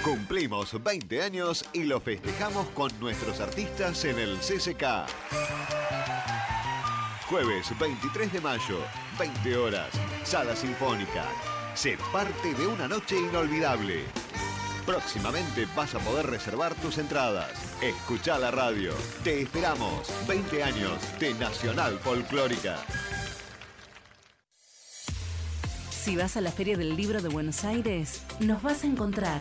Cumplimos 0.04 0.82
20 0.84 1.22
años 1.22 1.64
y 1.74 1.84
lo 1.84 2.00
festejamos 2.02 2.68
con 2.70 2.92
nuestros 3.00 3.40
artistas 3.40 4.04
en 4.06 4.18
el 4.18 4.38
CCK. 4.40 5.06
Jueves 7.30 7.68
23 7.80 8.34
de 8.34 8.42
mayo, 8.42 8.80
20 9.20 9.58
horas, 9.58 9.90
Sala 10.24 10.56
Sinfónica. 10.56 11.26
Sé 11.76 11.98
parte 12.12 12.54
de 12.56 12.68
una 12.68 12.88
noche 12.88 13.18
inolvidable. 13.18 14.04
Próximamente 14.86 15.68
vas 15.76 15.94
a 15.96 16.00
poder 16.00 16.26
reservar 16.26 16.74
tus 16.76 16.98
entradas. 16.98 17.52
Escucha 17.82 18.38
la 18.40 18.52
radio. 18.52 18.94
Te 19.24 19.42
esperamos. 19.42 20.12
20 20.28 20.64
años 20.64 21.20
de 21.20 21.34
Nacional 21.36 22.00
Folclórica. 22.00 22.78
Si 26.02 26.16
vas 26.16 26.36
a 26.36 26.42
la 26.42 26.52
Feria 26.52 26.78
del 26.78 26.96
Libro 26.96 27.22
de 27.22 27.30
Buenos 27.30 27.64
Aires, 27.64 28.24
nos 28.40 28.64
vas 28.64 28.84
a 28.84 28.88
encontrar. 28.88 29.40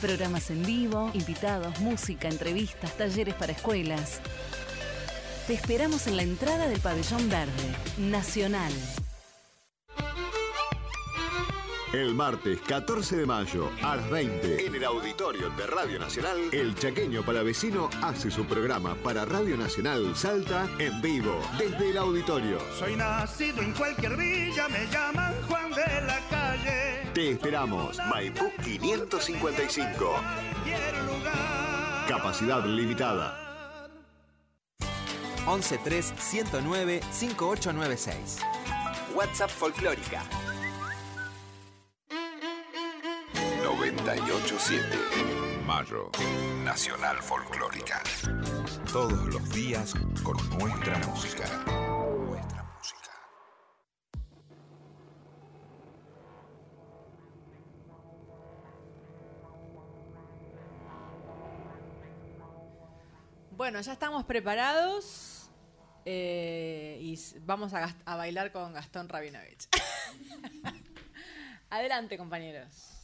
Programas 0.00 0.50
en 0.50 0.66
vivo, 0.66 1.12
invitados, 1.14 1.78
música, 1.78 2.26
entrevistas, 2.26 2.96
talleres 2.96 3.36
para 3.36 3.52
escuelas. 3.52 4.20
Te 5.46 5.54
esperamos 5.54 6.08
en 6.08 6.16
la 6.16 6.24
entrada 6.24 6.66
del 6.66 6.80
pabellón 6.80 7.28
verde, 7.28 7.52
Nacional. 7.98 8.72
El 11.92 12.14
martes 12.14 12.60
14 12.60 13.16
de 13.16 13.26
mayo 13.26 13.68
a 13.82 13.96
las 13.96 14.08
20 14.10 14.64
en 14.64 14.74
el 14.76 14.84
auditorio 14.84 15.50
de 15.50 15.66
Radio 15.66 15.98
Nacional, 15.98 16.38
el 16.52 16.76
chaqueño 16.76 17.24
palavecino 17.24 17.90
hace 18.00 18.30
su 18.30 18.44
programa 18.44 18.94
para 18.94 19.24
Radio 19.24 19.56
Nacional 19.56 20.14
Salta 20.14 20.68
en 20.78 21.02
vivo 21.02 21.42
desde 21.58 21.90
el 21.90 21.98
auditorio. 21.98 22.60
Soy 22.78 22.94
nacido 22.94 23.60
en 23.60 23.72
cualquier 23.72 24.16
villa, 24.16 24.68
me 24.68 24.86
llaman 24.86 25.34
Juan 25.48 25.70
de 25.72 26.06
la 26.06 26.20
calle. 26.30 27.10
Te 27.12 27.30
esperamos, 27.32 27.98
Maipú 28.08 28.52
555. 28.62 30.14
Capacidad 32.06 32.64
limitada. 32.66 33.36
113 35.44 36.14
109 36.16 37.00
5896. 37.10 38.38
WhatsApp 39.12 39.50
Folclórica. 39.50 40.22
987. 44.04 45.62
Mayo. 45.66 46.10
Nacional 46.64 47.18
Folclórica. 47.22 48.02
Todos 48.90 49.26
los 49.26 49.50
días 49.52 49.92
con 50.22 50.36
nuestra 50.58 50.98
música. 51.06 51.44
Nuestra 51.66 52.62
música. 52.62 53.10
Bueno, 63.50 63.80
ya 63.82 63.92
estamos 63.92 64.24
preparados 64.24 65.50
eh, 66.06 66.98
y 67.02 67.18
vamos 67.40 67.74
a, 67.74 67.94
a 68.06 68.16
bailar 68.16 68.50
con 68.50 68.72
Gastón 68.72 69.10
Rabinovich. 69.10 69.68
Adelante, 71.70 72.16
compañeros. 72.16 72.99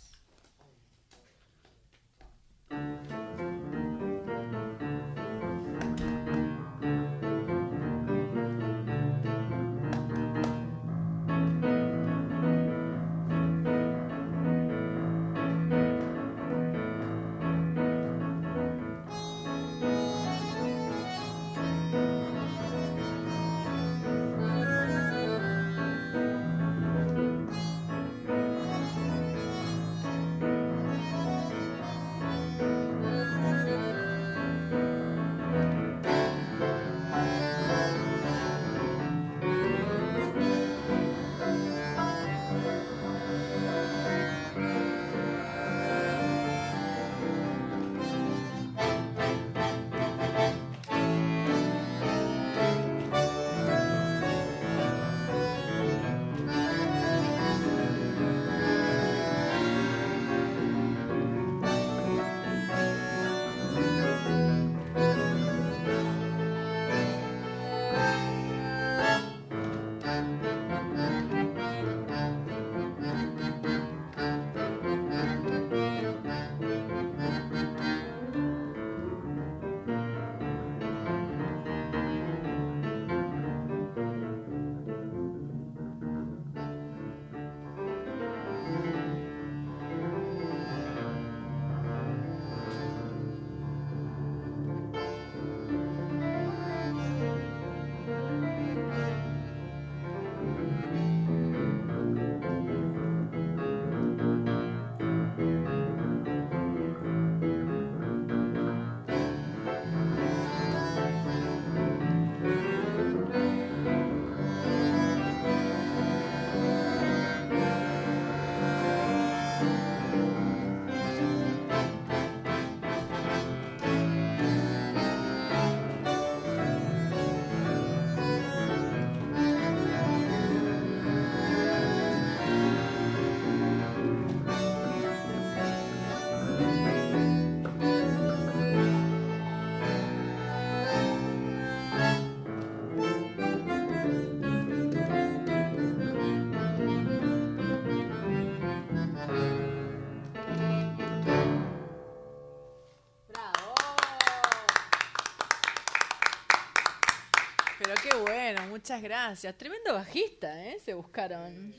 Muchas 158.96 159.10
gracias. 159.10 159.58
Tremendo 159.58 159.92
bajista, 159.92 160.64
¿eh? 160.64 160.80
Se 160.82 160.94
buscaron. 160.94 161.74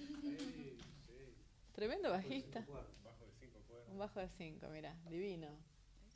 Tremendo 1.73 2.11
bajista. 2.11 2.63
Un 3.91 3.97
bajo 3.97 4.19
de 4.19 4.29
cinco, 4.37 4.67
mira, 4.67 4.95
divino. 5.09 5.47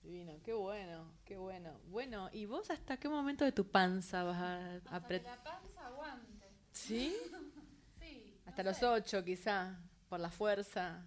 Divino, 0.04 0.40
qué 0.44 0.54
bueno, 0.54 1.12
qué 1.26 1.38
bueno. 1.38 1.72
Bueno, 1.88 2.30
¿y 2.32 2.46
vos 2.46 2.70
hasta 2.70 2.98
qué 2.98 3.10
momento 3.10 3.44
de 3.44 3.52
tu 3.52 3.68
panza 3.68 4.24
vas 4.24 4.38
a 4.38 4.96
apretar? 4.96 5.38
la 5.38 5.44
panza 5.44 5.88
aguante. 5.88 6.48
¿Sí? 6.72 7.18
Sí. 8.00 8.40
Hasta 8.46 8.62
los 8.62 8.84
ocho, 8.84 9.24
quizá, 9.24 9.80
por 10.08 10.20
la 10.20 10.30
fuerza. 10.30 11.04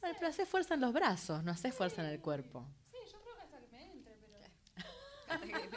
Pero 0.00 0.28
haces 0.28 0.48
fuerza 0.48 0.74
en 0.74 0.82
los 0.82 0.92
brazos, 0.92 1.42
no 1.42 1.50
haces 1.50 1.74
fuerza 1.74 2.00
en 2.02 2.10
el 2.10 2.20
cuerpo. 2.20 2.64
Sí, 2.92 2.98
yo 3.10 3.20
creo 3.20 3.34
que 3.34 3.42
hasta 3.42 3.58
que 3.58 3.66
me 3.72 3.90
entre, 3.90 4.14
pero. 4.14 4.38
hasta 5.28 5.46
que 5.46 5.68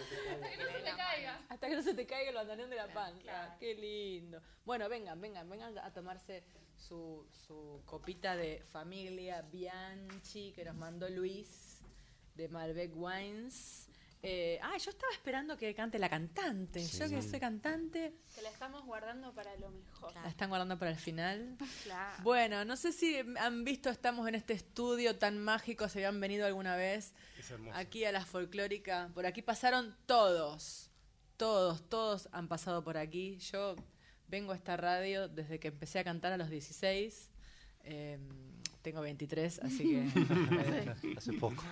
no 0.00 0.72
se 0.72 0.78
te 0.78 0.96
caiga. 0.96 1.40
Hasta 1.48 1.68
que 1.68 1.76
no 1.76 1.82
se 1.82 1.94
te 1.94 2.06
caiga 2.06 2.30
el 2.30 2.36
bandoneón 2.36 2.70
de 2.70 2.76
la 2.76 2.92
panza. 2.92 3.56
Qué 3.58 3.74
lindo. 3.74 4.40
Bueno, 4.64 4.88
vengan, 4.88 5.20
vengan, 5.20 5.48
vengan 5.48 5.78
a 5.78 5.92
tomarse 5.92 6.44
su, 6.76 7.26
su 7.46 7.82
copita 7.84 8.36
de 8.36 8.62
familia 8.72 9.42
Bianchi 9.42 10.52
que 10.52 10.64
nos 10.64 10.76
mandó 10.76 11.08
Luis 11.08 11.82
de 12.34 12.48
Malbec 12.48 12.92
Wines. 12.94 13.88
Eh, 14.22 14.58
ah, 14.62 14.76
yo 14.76 14.90
estaba 14.90 15.10
esperando 15.14 15.56
que 15.56 15.74
cante 15.74 15.98
la 15.98 16.10
cantante. 16.10 16.84
Yo 16.86 17.08
que 17.08 17.22
soy 17.22 17.40
cantante, 17.40 18.12
Que 18.34 18.42
la 18.42 18.50
estamos 18.50 18.84
guardando 18.84 19.32
para 19.32 19.56
lo 19.56 19.70
mejor. 19.70 20.12
la 20.14 20.28
están 20.28 20.50
guardando 20.50 20.78
para 20.78 20.90
el 20.90 20.98
final. 20.98 21.56
Claro. 21.84 22.22
Bueno, 22.22 22.64
no 22.66 22.76
sé 22.76 22.92
si 22.92 23.16
han 23.38 23.64
visto, 23.64 23.88
estamos 23.88 24.28
en 24.28 24.34
este 24.34 24.52
estudio 24.52 25.18
tan 25.18 25.38
mágico, 25.38 25.88
se 25.88 26.00
habían 26.00 26.20
venido 26.20 26.46
alguna 26.46 26.76
vez 26.76 27.14
Es 27.38 27.50
hermoso. 27.50 27.74
aquí 27.78 28.04
a 28.04 28.12
la 28.12 28.24
folclórica. 28.26 29.10
Por 29.14 29.24
aquí 29.24 29.40
pasaron 29.40 29.96
todos, 30.04 30.90
todos, 31.38 31.88
todos 31.88 32.28
han 32.32 32.46
pasado 32.46 32.84
por 32.84 32.98
aquí. 32.98 33.38
Yo 33.38 33.74
vengo 34.28 34.52
a 34.52 34.56
esta 34.56 34.76
radio 34.76 35.28
desde 35.28 35.58
que 35.58 35.68
empecé 35.68 35.98
a 35.98 36.04
cantar 36.04 36.32
a 36.32 36.36
los 36.36 36.50
16. 36.50 37.30
eh, 37.84 38.18
tengo 38.82 39.00
23, 39.00 39.58
así 39.60 39.78
que... 39.84 41.14
Hace 41.18 41.32
poco. 41.34 41.62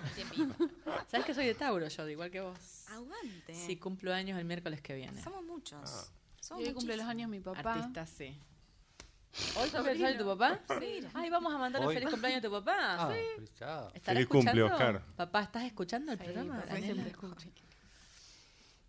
¿Sabes 1.07 1.25
que 1.25 1.33
soy 1.33 1.45
de 1.47 1.55
Tauro 1.55 1.87
yo, 1.87 2.07
igual 2.09 2.29
que 2.31 2.41
vos? 2.41 2.57
Aguante. 2.89 3.53
Sí, 3.55 3.77
cumplo 3.77 4.13
años 4.13 4.37
el 4.37 4.45
miércoles 4.45 4.81
que 4.81 4.93
viene. 4.95 5.21
Somos 5.21 5.43
muchos. 5.43 5.79
Ah. 5.83 6.13
Somos 6.39 6.63
hoy 6.67 6.73
cumple 6.73 6.97
los 6.97 7.05
años 7.05 7.29
mi 7.29 7.39
papá. 7.39 7.73
Artista, 7.73 8.05
sí. 8.05 8.37
¿Hoy 9.57 9.69
cumple 9.69 9.91
el 9.91 9.99
de 9.99 10.13
tu 10.15 10.25
papá? 10.25 10.59
Sí. 10.79 10.99
Ay, 11.13 11.29
vamos 11.29 11.53
a 11.53 11.57
mandarle 11.57 11.87
Hoy. 11.87 11.93
feliz 11.95 12.09
cumpleaños 12.09 12.39
a 12.39 12.41
tu 12.47 12.51
papá. 12.51 12.75
Ah, 12.95 13.13
Sí. 13.13 13.19
feliz- 13.37 13.53
chao. 13.55 13.91
¿Estará 13.93 14.15
Feliz 14.17 14.27
cumple, 14.27 14.51
escuchando? 14.51 14.73
Oscar. 14.75 15.15
Papá, 15.15 15.41
¿estás 15.43 15.63
escuchando 15.65 16.11
el 16.13 16.17
Sí, 16.17 16.23
programa? 16.23 16.63
siempre. 16.65 17.13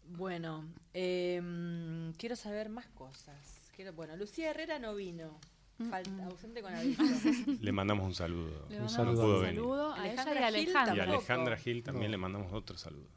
Bueno, 0.04 0.64
em, 0.92 2.12
quiero 2.14 2.36
saber 2.36 2.68
más 2.68 2.86
cosas. 2.88 3.36
Quiero, 3.76 3.92
bueno, 3.92 4.16
Lucía 4.16 4.50
Herrera 4.50 4.78
no 4.78 4.94
vino. 4.94 5.38
Falta, 5.88 6.24
ausente 6.26 6.60
con 6.62 6.74
aviso. 6.74 7.02
Le 7.60 7.72
mandamos 7.72 8.06
un 8.06 8.14
saludo. 8.14 8.66
Le 8.68 8.76
Un 8.80 8.84
mandamos 8.84 8.92
saludo. 8.92 9.38
un 9.40 9.46
saludo 9.46 9.92
a 9.94 10.08
ella 10.08 10.14
y 10.14 10.18
Alejandra 10.18 10.46
a 10.46 10.50
Gil 10.50 10.58
Y 10.58 10.70
Alejandra. 10.70 11.04
a. 11.04 11.06
Alejandra 11.08 11.56
Gil 11.56 11.82
también 11.82 12.06
No. 12.06 12.10
le 12.12 12.16
mandamos 12.18 12.52
otro 12.52 12.76
saludo. 12.76 13.08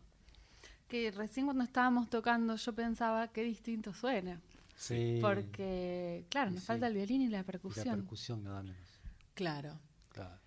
Que 0.87 1.11
recién 1.11 1.45
cuando 1.47 1.63
estábamos 1.63 2.09
tocando 2.09 2.55
yo 2.55 2.73
pensaba 2.73 3.27
qué 3.29 3.43
distinto 3.43 3.93
suena. 3.93 4.39
Sí. 4.75 5.19
Porque, 5.21 6.25
claro, 6.29 6.51
nos 6.51 6.61
Sí. 6.61 6.65
falta 6.67 6.87
el 6.87 6.93
violín 6.93 7.21
y 7.21 7.27
la 7.27 7.37
Y 7.37 7.39
la 7.41 7.43
percusión. 7.43 7.95
percusión 8.01 8.43
nada 8.43 8.63
menos. 8.63 8.77
claro. 9.33 9.79
Claro. 10.09 10.39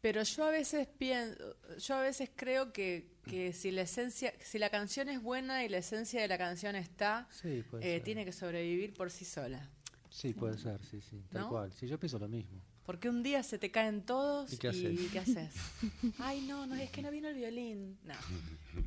Pero 0.00 0.22
yo 0.24 0.44
a 0.46 0.50
veces 0.50 0.88
pienso, 0.98 1.38
yo 1.78 1.94
a 1.94 2.00
veces 2.02 2.28
creo 2.34 2.72
que, 2.72 3.12
que 3.24 3.52
si 3.52 3.70
la 3.70 3.82
esencia, 3.82 4.32
si 4.40 4.58
la 4.58 4.68
canción 4.68 5.08
es 5.08 5.22
buena 5.22 5.64
y 5.64 5.68
la 5.68 5.76
esencia 5.78 6.20
de 6.20 6.26
la 6.26 6.38
canción 6.38 6.74
está, 6.74 7.28
Sí, 7.30 7.62
eh, 7.80 8.00
tiene 8.04 8.24
que 8.24 8.32
sobrevivir 8.32 8.94
por 8.94 9.10
sí 9.12 9.24
sola. 9.24 9.70
Sí, 10.12 10.34
puede 10.34 10.58
ser, 10.58 10.78
sí, 10.84 11.00
sí, 11.00 11.22
tal 11.30 11.42
¿No? 11.42 11.48
cual. 11.48 11.72
Sí, 11.72 11.86
yo 11.88 11.98
pienso 11.98 12.18
lo 12.18 12.28
mismo. 12.28 12.60
Porque 12.84 13.08
un 13.08 13.22
día 13.22 13.42
se 13.42 13.58
te 13.58 13.70
caen 13.70 14.02
todos 14.02 14.52
¿Y 14.52 14.58
qué 14.58 14.68
haces? 14.68 15.00
¿qué 15.10 15.18
haces? 15.20 15.54
Ay, 16.18 16.42
no, 16.42 16.66
no, 16.66 16.74
es 16.76 16.90
que 16.90 17.00
no 17.00 17.10
vino 17.10 17.28
el 17.28 17.34
violín. 17.36 17.98
No, 18.04 18.14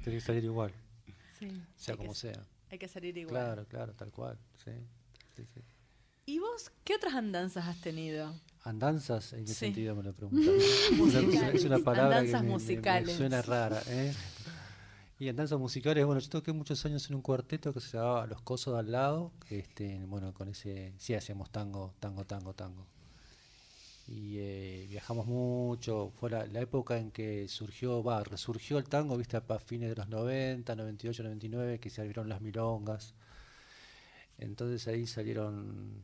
Tiene 0.03 0.19
que 0.19 0.21
salir 0.21 0.43
igual, 0.43 0.71
Sí. 1.39 1.49
sea 1.75 1.93
Hay 1.93 1.97
como 1.97 2.13
sea. 2.13 2.45
hay 2.69 2.77
que 2.77 2.87
salir 2.87 3.17
igual. 3.17 3.33
Claro, 3.33 3.65
claro, 3.67 3.93
tal 3.93 4.11
cual. 4.11 4.37
Sí, 4.63 4.71
sí, 5.35 5.45
sí. 5.53 5.61
¿Y 6.27 6.39
vos 6.39 6.71
qué 6.83 6.95
otras 6.95 7.13
andanzas 7.13 7.65
has 7.67 7.79
tenido? 7.81 8.33
Andanzas, 8.63 9.33
¿en 9.33 9.41
qué 9.45 9.53
Sí. 9.53 9.59
sentido 9.65 9.95
me 9.95 10.03
lo 10.03 10.13
preguntan? 10.13 10.53
es, 11.53 11.63
una, 11.65 11.79
palabra 11.79 12.19
Andanzas 12.19 12.27
que 12.27 12.33
me- 12.33 12.41
me- 12.41 12.47
me, 12.47 12.53
musicales. 12.53 13.15
suena 13.17 13.41
rara. 13.41 13.81
¿eh? 13.87 14.13
Y 15.19 15.27
andanzas 15.29 15.59
musicales, 15.59 16.05
bueno, 16.05 16.19
yo 16.21 16.29
toqué 16.29 16.51
muchos 16.53 16.85
años 16.85 17.09
en 17.09 17.15
un 17.15 17.21
cuarteto 17.21 17.73
que 17.73 17.79
se 17.81 17.97
llamaba 17.97 18.27
Los 18.27 18.41
Cosos 18.41 18.73
de 18.73 18.79
al 18.79 18.91
lado. 18.93 19.31
Este, 19.49 19.99
bueno, 20.05 20.33
con 20.33 20.47
ese, 20.49 20.93
sí 20.97 21.13
hacíamos 21.13 21.49
tango, 21.51 21.93
tango, 21.99 22.25
tango, 22.25 22.53
tango. 22.53 22.87
Y 24.07 24.37
eh, 24.39 24.85
viajamos 24.89 25.25
mucho, 25.25 26.11
fue 26.19 26.29
la, 26.29 26.45
la 26.45 26.59
época 26.61 26.97
en 26.97 27.09
que 27.11 27.47
surgió, 27.47 28.03
va, 28.03 28.23
resurgió 28.23 28.77
el 28.77 28.83
tango, 28.85 29.17
viste, 29.17 29.37
a 29.37 29.41
fines 29.59 29.89
de 29.89 29.95
los 29.95 30.07
90, 30.09 30.75
98, 30.75 31.23
99, 31.23 31.79
que 31.79 31.89
se 31.89 32.01
abrieron 32.01 32.29
las 32.29 32.41
milongas. 32.41 33.15
Entonces 34.37 34.87
ahí 34.87 35.07
salieron 35.07 36.03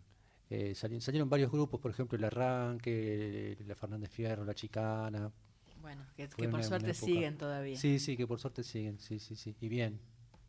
eh, 0.50 0.74
sali- 0.76 1.02
salieron 1.02 1.30
varios 1.30 1.52
grupos, 1.52 1.80
por 1.80 1.92
ejemplo 1.92 2.18
el 2.18 2.24
Arranque, 2.26 3.58
la 3.66 3.76
Fernández 3.76 4.10
Fierro, 4.12 4.44
la 4.46 4.54
Chicana. 4.56 5.32
Bueno, 5.82 6.06
que, 6.16 6.28
que 6.28 6.48
por 6.48 6.60
una- 6.60 6.64
suerte 6.64 6.86
una 6.86 6.94
siguen 6.94 7.38
todavía. 7.38 7.78
Sí, 7.78 8.00
sí, 8.00 8.16
que 8.18 8.28
por 8.28 8.40
suerte 8.40 8.64
siguen, 8.64 9.00
sí, 9.00 9.20
sí, 9.20 9.36
sí. 9.36 9.56
Y 9.62 9.68
bien, 9.70 10.00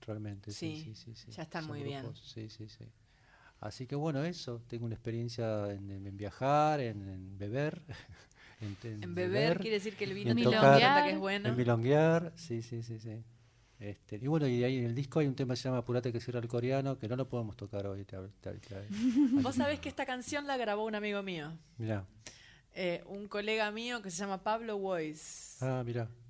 realmente. 0.06 0.50
Sí, 0.52 0.76
Sí, 0.76 0.94
sí, 0.94 1.14
sí, 1.14 1.14
sí. 1.14 1.32
ya 1.32 1.42
están 1.44 1.62
Son 1.64 1.70
muy 1.76 1.82
bien. 1.82 2.02
grupos, 2.02 2.20
Sí, 2.32 2.48
sí, 2.48 2.68
sí. 2.68 2.84
Así 3.60 3.86
que 3.86 3.94
bueno, 3.94 4.24
eso, 4.24 4.60
tengo 4.68 4.86
una 4.86 4.94
experiencia 4.96 5.70
en, 5.72 5.88
en 5.90 6.16
viajar, 6.16 6.80
en, 6.80 7.08
en 7.08 7.38
beber. 7.38 7.82
En, 8.60 8.76
En 9.02 9.14
beber 9.16 9.58
quiere 9.58 9.74
decir 9.78 9.96
que 9.96 10.04
el 10.04 10.14
vino 10.14 10.30
en 10.30 10.36
cuenta 10.44 11.02
que 11.02 11.10
es 11.10 11.18
bueno. 11.18 11.48
En 11.48 11.56
milonguear, 11.56 12.32
sí, 12.36 12.62
sí, 12.62 12.80
sí, 12.84 13.00
sí. 13.00 13.20
Este, 13.80 14.20
y 14.22 14.28
bueno, 14.28 14.46
y 14.46 14.60
de 14.60 14.64
ahí 14.66 14.76
en 14.78 14.84
el 14.84 14.94
disco 14.94 15.18
hay 15.18 15.26
un 15.26 15.34
tema 15.34 15.54
que 15.54 15.56
se 15.60 15.64
llama 15.64 15.78
Apurate 15.78 16.12
que 16.12 16.20
cierra 16.20 16.38
el 16.38 16.46
coreano, 16.46 16.96
que 16.96 17.08
no 17.08 17.16
lo 17.16 17.28
podemos 17.28 17.56
tocar 17.56 17.88
hoy. 17.88 18.04
Te, 18.04 18.16
te- 18.40 18.52
te- 18.54 18.86
Vos 19.42 19.56
sabés 19.56 19.80
que 19.80 19.88
esta 19.88 20.06
canción 20.06 20.46
la 20.46 20.56
grabó 20.56 20.84
un 20.84 20.94
amigo 20.94 21.24
mío, 21.24 21.58
Mirá. 21.76 22.06
Eh, 22.74 23.02
un 23.06 23.28
colega 23.28 23.70
mío 23.70 24.02
que 24.02 24.10
se 24.10 24.18
llama 24.18 24.42
Pablo 24.42 24.76
Weiss 24.76 25.58
Ah, 25.60 25.84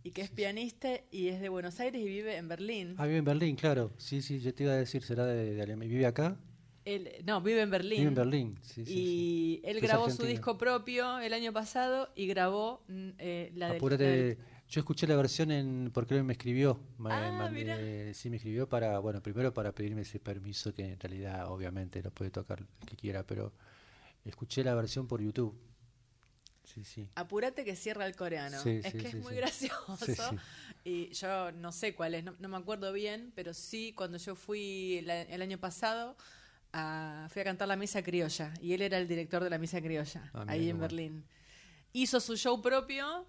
y 0.05 0.11
que 0.11 0.23
es 0.23 0.31
pianista 0.31 0.89
y 1.11 1.29
es 1.29 1.41
de 1.41 1.49
Buenos 1.49 1.79
Aires 1.81 2.01
y 2.03 2.07
vive 2.07 2.37
en 2.37 2.49
Berlín. 2.49 2.95
Ah, 2.99 3.07
vive 3.07 3.19
en 3.19 3.25
Berlín, 3.25 3.57
claro. 3.57 3.93
Sí, 3.97 4.21
sí, 4.21 4.41
yo 4.41 4.53
te 4.53 4.65
iba 4.65 4.73
a 4.73 4.77
decir, 4.77 5.03
será 5.03 5.25
de, 5.27 5.55
de 5.55 5.63
Alemania. 5.63 5.93
¿Vive 5.93 6.07
acá? 6.07 6.37
Él, 6.85 7.09
no, 7.25 7.41
vive 7.41 7.63
en 7.63 7.71
Berlín. 7.71 7.99
Vive 8.01 8.09
en 8.09 8.15
Berlín, 8.15 8.59
sí, 8.63 8.83
y 8.85 9.61
él 9.65 9.81
grabó 9.81 10.11
su 10.11 10.25
disco 10.27 10.59
propio 10.59 11.21
el 11.21 11.33
año 11.33 11.53
pasado 11.53 12.11
y 12.17 12.27
grabó 12.27 12.83
mm, 12.89 13.09
eh, 13.19 13.53
la 13.55 13.69
Apúrate, 13.71 14.05
del- 14.05 14.39
yo 14.69 14.81
escuché 14.81 15.07
la 15.07 15.15
versión 15.15 15.53
en 15.53 15.91
porque 15.95 16.17
él 16.17 16.25
me 16.25 16.33
escribió, 16.33 16.81
me, 16.99 17.11
Ah, 17.13 17.51
sí 18.15 18.31
me 18.31 18.37
escribió 18.37 18.69
para, 18.69 18.99
bueno, 18.99 19.23
primero 19.23 19.55
para 19.55 19.73
pedirme 19.73 20.03
ese 20.03 20.19
permiso 20.19 20.75
que 20.75 20.93
en 20.95 20.99
realidad 21.01 21.49
obviamente 21.51 22.03
lo 22.03 22.11
puede 22.11 22.31
tocar 22.33 22.59
el 22.61 22.87
que 22.87 22.97
quiera, 22.97 23.25
pero 23.25 23.53
escuché 24.25 24.65
la 24.65 24.75
versión 24.75 25.07
por 25.07 25.21
YouTube. 25.23 25.55
Sí, 26.75 26.85
sí. 26.85 27.09
Apúrate 27.15 27.65
que 27.65 27.77
cierra 27.77 28.07
el 28.07 28.17
coreano. 28.17 28.63
Sí, 28.63 28.81
es 28.83 28.93
que 28.95 29.09
es 29.09 29.15
muy 29.17 29.35
gracioso. 29.35 30.37
Y 30.85 31.11
yo 31.13 31.53
no 31.53 31.71
sé 31.71 31.95
cuál 31.95 32.15
es, 32.17 32.25
no, 32.25 32.35
no 32.41 32.49
me 32.49 32.57
acuerdo 32.57 32.93
bien, 32.93 33.31
pero 33.37 33.55
sí, 33.55 33.93
cuando 33.93 34.19
yo 34.19 34.35
fui 34.35 35.01
la- 35.03 35.23
el 35.23 35.41
año 35.41 35.57
pasado, 35.59 36.17
a- 36.73 37.29
fui 37.31 37.41
a 37.43 37.45
cantar 37.45 37.69
la 37.69 37.77
misa 37.77 38.03
criolla. 38.03 38.53
Y 38.61 38.73
él 38.73 38.83
era 38.83 38.99
el 38.99 39.07
director 39.07 39.45
de 39.45 39.51
la 39.51 39.59
misa 39.59 39.81
criolla, 39.81 40.29
Ah, 40.35 40.45
ahí 40.49 40.63
en 40.71 40.79
bueno. 40.79 40.81
Berlín. 40.81 41.25
Hizo 41.93 42.19
su 42.19 42.37
show 42.37 42.61
propio 42.61 43.27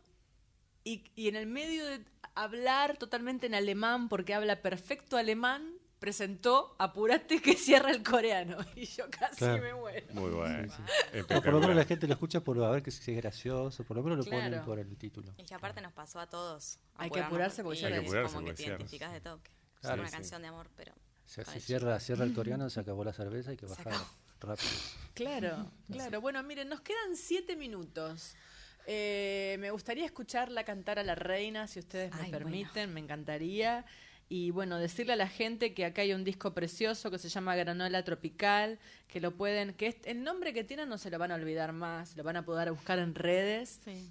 y, 0.83 1.03
y 1.15 1.27
en 1.27 1.35
el 1.35 1.45
medio 1.45 1.85
de 1.85 2.03
hablar 2.33 2.97
totalmente 2.97 3.45
en 3.45 3.53
alemán, 3.53 4.09
porque 4.09 4.33
habla 4.33 4.61
perfecto 4.63 5.17
alemán, 5.17 5.73
presentó 6.03 6.75
Apúrate 6.79 7.41
que 7.41 7.55
cierra 7.55 7.89
el 7.89 8.03
coreano. 8.03 8.57
Y 8.75 8.85
yo 8.87 9.05
casi 9.09 9.37
Claro. 9.37 9.63
me 9.63 9.73
muero. 9.73 10.13
Muy 10.13 10.31
bueno. 10.31 10.73
No, 11.29 11.41
por 11.41 11.53
lo 11.53 11.61
menos 11.61 11.77
la 11.77 11.85
gente 11.85 12.07
lo 12.07 12.13
escucha 12.13 12.41
por 12.41 12.61
a 12.61 12.69
ver 12.71 12.83
que 12.83 12.91
si 12.91 13.09
es 13.11 13.17
gracioso, 13.17 13.85
por 13.85 13.95
lo 13.95 14.03
menos 14.03 14.17
lo 14.17 14.25
ponen 14.25 14.61
por 14.65 14.79
el 14.79 14.97
título. 14.97 15.33
Y 15.37 15.45
que 15.45 15.53
aparte 15.53 15.79
nos 15.79 15.93
pasó 15.93 16.19
a 16.19 16.27
todos. 16.27 16.77
Hay 16.95 17.09
que 17.09 17.21
apurarse 17.21 17.63
porque 17.63 17.79
y 17.79 17.81
ya 17.83 17.87
Hay 17.87 17.93
que 17.93 17.99
es 17.99 18.05
apurarse 18.05 18.33
como 18.35 18.45
que 18.45 18.51
porque 18.51 18.55
te 18.57 18.63
cierra. 18.63 18.75
identificás 18.79 19.13
de 19.13 19.21
toque. 19.21 19.51
Claro. 19.79 19.95
es 19.95 19.99
una 20.01 20.09
Sí, 20.09 20.15
canción 20.17 20.41
de 20.41 20.47
amor, 20.49 20.69
pero 20.75 20.93
se 21.25 21.41
el 21.41 21.61
cierra, 21.61 21.97
cierra 22.01 22.25
el 22.25 22.33
coreano, 22.35 22.69
se 22.69 22.81
acabó 22.81 23.05
la 23.05 23.13
cerveza, 23.13 23.51
hay 23.51 23.57
que 23.57 23.65
bajar 23.65 23.93
rápido. 24.41 24.71
Claro, 25.13 25.71
claro. 25.89 26.19
Bueno, 26.19 26.43
miren, 26.43 26.67
nos 26.67 26.81
quedan 26.81 27.15
siete 27.15 27.55
minutos. 27.55 28.35
Eh, 28.87 29.55
me 29.59 29.71
gustaría 29.71 30.05
escucharla 30.05 30.65
cantar 30.65 30.99
a 30.99 31.03
la 31.03 31.15
reina, 31.15 31.65
si 31.67 31.79
ustedes 31.79 32.13
me 32.15 32.23
Ay, 32.23 32.31
permiten, 32.31 32.93
me 32.93 32.99
encantaría. 32.99 33.85
Y 34.29 34.49
bueno, 34.51 34.79
decirle 34.79 35.13
a 35.13 35.15
la 35.17 35.27
gente 35.27 35.73
que 35.73 35.85
acá 35.85 36.01
hay 36.01 36.13
un 36.13 36.23
disco 36.23 36.53
precioso 36.53 37.11
que 37.11 37.19
se 37.19 37.29
llama 37.29 37.55
Granola 37.55 38.03
Tropical, 38.03 38.79
que 39.07 39.19
lo 39.21 39.35
pueden, 39.35 39.73
que 39.73 39.87
es- 39.87 39.97
el 40.05 40.23
nombre 40.23 40.53
que 40.53 40.63
tienen 40.63 40.89
no 40.89 40.97
se 40.97 41.11
lo 41.11 41.19
van 41.19 41.31
a 41.31 41.35
olvidar 41.35 41.71
más, 41.73 42.15
lo 42.17 42.23
van 42.23 42.37
a 42.37 42.45
poder 42.45 42.71
buscar 42.71 42.97
en 42.99 43.13
redes. 43.15 43.79
Sí. 43.85 44.09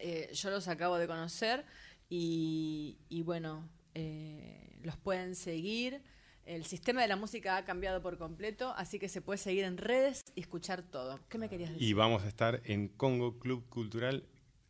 Eh, 0.00 0.30
yo 0.32 0.50
los 0.50 0.66
acabo 0.68 0.98
de 0.98 1.06
conocer 1.06 1.64
y, 2.08 2.98
y 3.08 3.22
bueno, 3.22 3.68
eh, 3.94 4.78
los 4.82 4.96
pueden 4.96 5.34
seguir. 5.34 6.02
El 6.44 6.64
sistema 6.64 7.02
de 7.02 7.08
la 7.08 7.16
música 7.16 7.56
ha 7.56 7.64
cambiado 7.64 8.02
por 8.02 8.18
completo, 8.18 8.72
así 8.76 8.98
que 8.98 9.08
se 9.08 9.20
puede 9.20 9.38
seguir 9.38 9.64
en 9.64 9.78
redes 9.78 10.24
y 10.34 10.40
escuchar 10.40 10.82
todo. 10.82 11.18
¿Qué 11.28 11.38
me 11.38 11.48
querías 11.48 11.70
decir? 11.70 11.86
Y 11.88 11.92
vamos 11.92 12.22
a 12.22 12.28
estar 12.28 12.60
en 12.64 12.88
Congo 12.88 13.38
Club 13.38 13.68
Cultural 13.68 14.24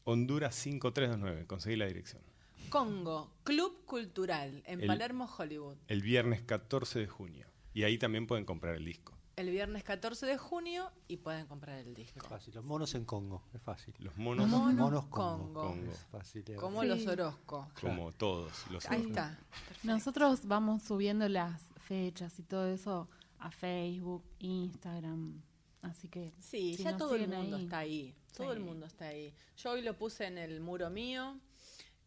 Honduras 0.05 0.55
5329. 0.55 1.47
Conseguí 1.47 1.77
la 1.77 1.87
dirección. 1.87 2.23
Congo, 2.71 3.31
Club 3.45 3.85
Cultural, 3.87 4.63
en 4.67 4.81
El- 4.81 4.87
Palermo, 4.87 5.29
Hollywood. 5.39 5.77
El 5.89 6.03
viernes 6.03 6.43
14 6.43 6.99
de 7.01 7.07
junio. 7.07 7.47
Y 7.75 7.83
ahí 7.85 7.99
también 7.99 8.27
pueden 8.27 8.45
comprar 8.45 8.75
el 8.77 8.85
disco. 8.85 9.13
El 9.37 9.51
viernes 9.51 9.85
14 9.85 10.25
de 10.25 10.39
junio 10.39 10.91
y 11.09 11.19
pueden 11.19 11.47
comprar 11.47 11.79
el 11.81 11.95
disco. 11.95 12.27
Fácil, 12.27 12.55
los 12.55 12.65
monos 12.65 12.95
en 12.95 13.05
Congo, 13.05 13.43
es 13.53 13.61
fácil. 13.61 13.95
Los 13.99 14.17
monos, 14.17 14.49
Monos 14.49 14.75
monos 14.75 15.05
Congo. 15.09 15.53
Congo. 15.53 15.91
Es 15.93 15.99
fácil. 16.11 16.43
de- 16.43 16.55
Como 16.57 16.81
Sí. 16.81 16.89
los 16.89 17.07
Orozco. 17.07 17.69
como 17.79 18.13
todos 18.13 18.51
los 18.71 18.87
Ahí 18.91 19.03
está. 19.09 19.39
Nosotros 19.83 20.47
vamos 20.47 20.83
subiendo 20.85 21.29
las 21.29 21.63
fechas 21.77 22.39
y 22.39 22.45
todo 22.45 22.67
eso 22.73 23.09
a 23.39 23.51
Facebook, 23.51 24.25
Instagram. 24.39 25.43
Así 25.83 26.09
que. 26.09 26.33
Sí, 26.41 26.75
si 26.75 26.83
ya 26.85 26.97
todo 26.97 27.15
el 27.15 27.29
mundo 27.29 27.57
ahí- 27.57 27.65
está 27.65 27.79
ahí. 27.79 28.15
Todo 28.35 28.53
el 28.53 28.61
mundo 28.61 28.87
está 28.87 29.09
ahí. 29.09 29.35
Yo 29.59 29.71
hoy 29.73 29.83
lo 29.83 29.97
puse 29.97 30.27
en 30.27 30.39
el 30.39 30.61
muro 30.61 30.89
mío 30.91 31.39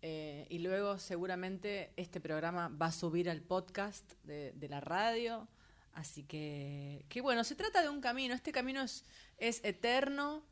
eh, 0.01 0.45
y 0.49 0.59
luego 0.59 0.97
seguramente 0.97 1.91
este 1.97 2.21
programa 2.21 2.69
va 2.69 2.87
a 2.87 2.91
subir 2.91 3.29
al 3.29 3.41
podcast 3.41 4.13
de, 4.23 4.53
de 4.53 4.69
la 4.69 4.79
radio. 4.79 5.47
Así 5.93 6.23
que, 6.23 7.05
que 7.09 7.21
bueno, 7.21 7.43
se 7.43 7.55
trata 7.55 7.81
de 7.81 7.89
un 7.89 7.99
camino. 7.99 8.33
Este 8.33 8.51
camino 8.51 8.81
es, 8.81 9.03
es 9.37 9.59
eterno, 9.63 10.43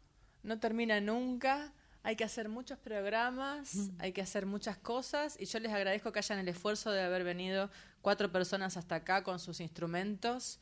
no 0.44 0.60
termina 0.60 1.00
nunca. 1.00 1.74
Hay 2.04 2.16
que 2.16 2.24
hacer 2.24 2.48
muchos 2.48 2.78
programas, 2.80 3.90
hay 4.00 4.14
que 4.14 4.22
hacer 4.22 4.46
muchas 4.46 4.78
cosas 4.78 5.36
y 5.40 5.46
yo 5.46 5.60
les 5.60 5.74
agradezco 5.74 6.12
que 6.14 6.20
hayan 6.20 6.40
el 6.40 6.48
esfuerzo 6.48 6.92
de 6.92 7.02
haber 7.02 7.26
venido 7.26 7.70
cuatro 8.02 8.32
personas 8.32 8.78
hasta 8.78 8.96
acá 8.96 9.24
con 9.24 9.40
sus 9.40 9.60
instrumentos 9.60 10.60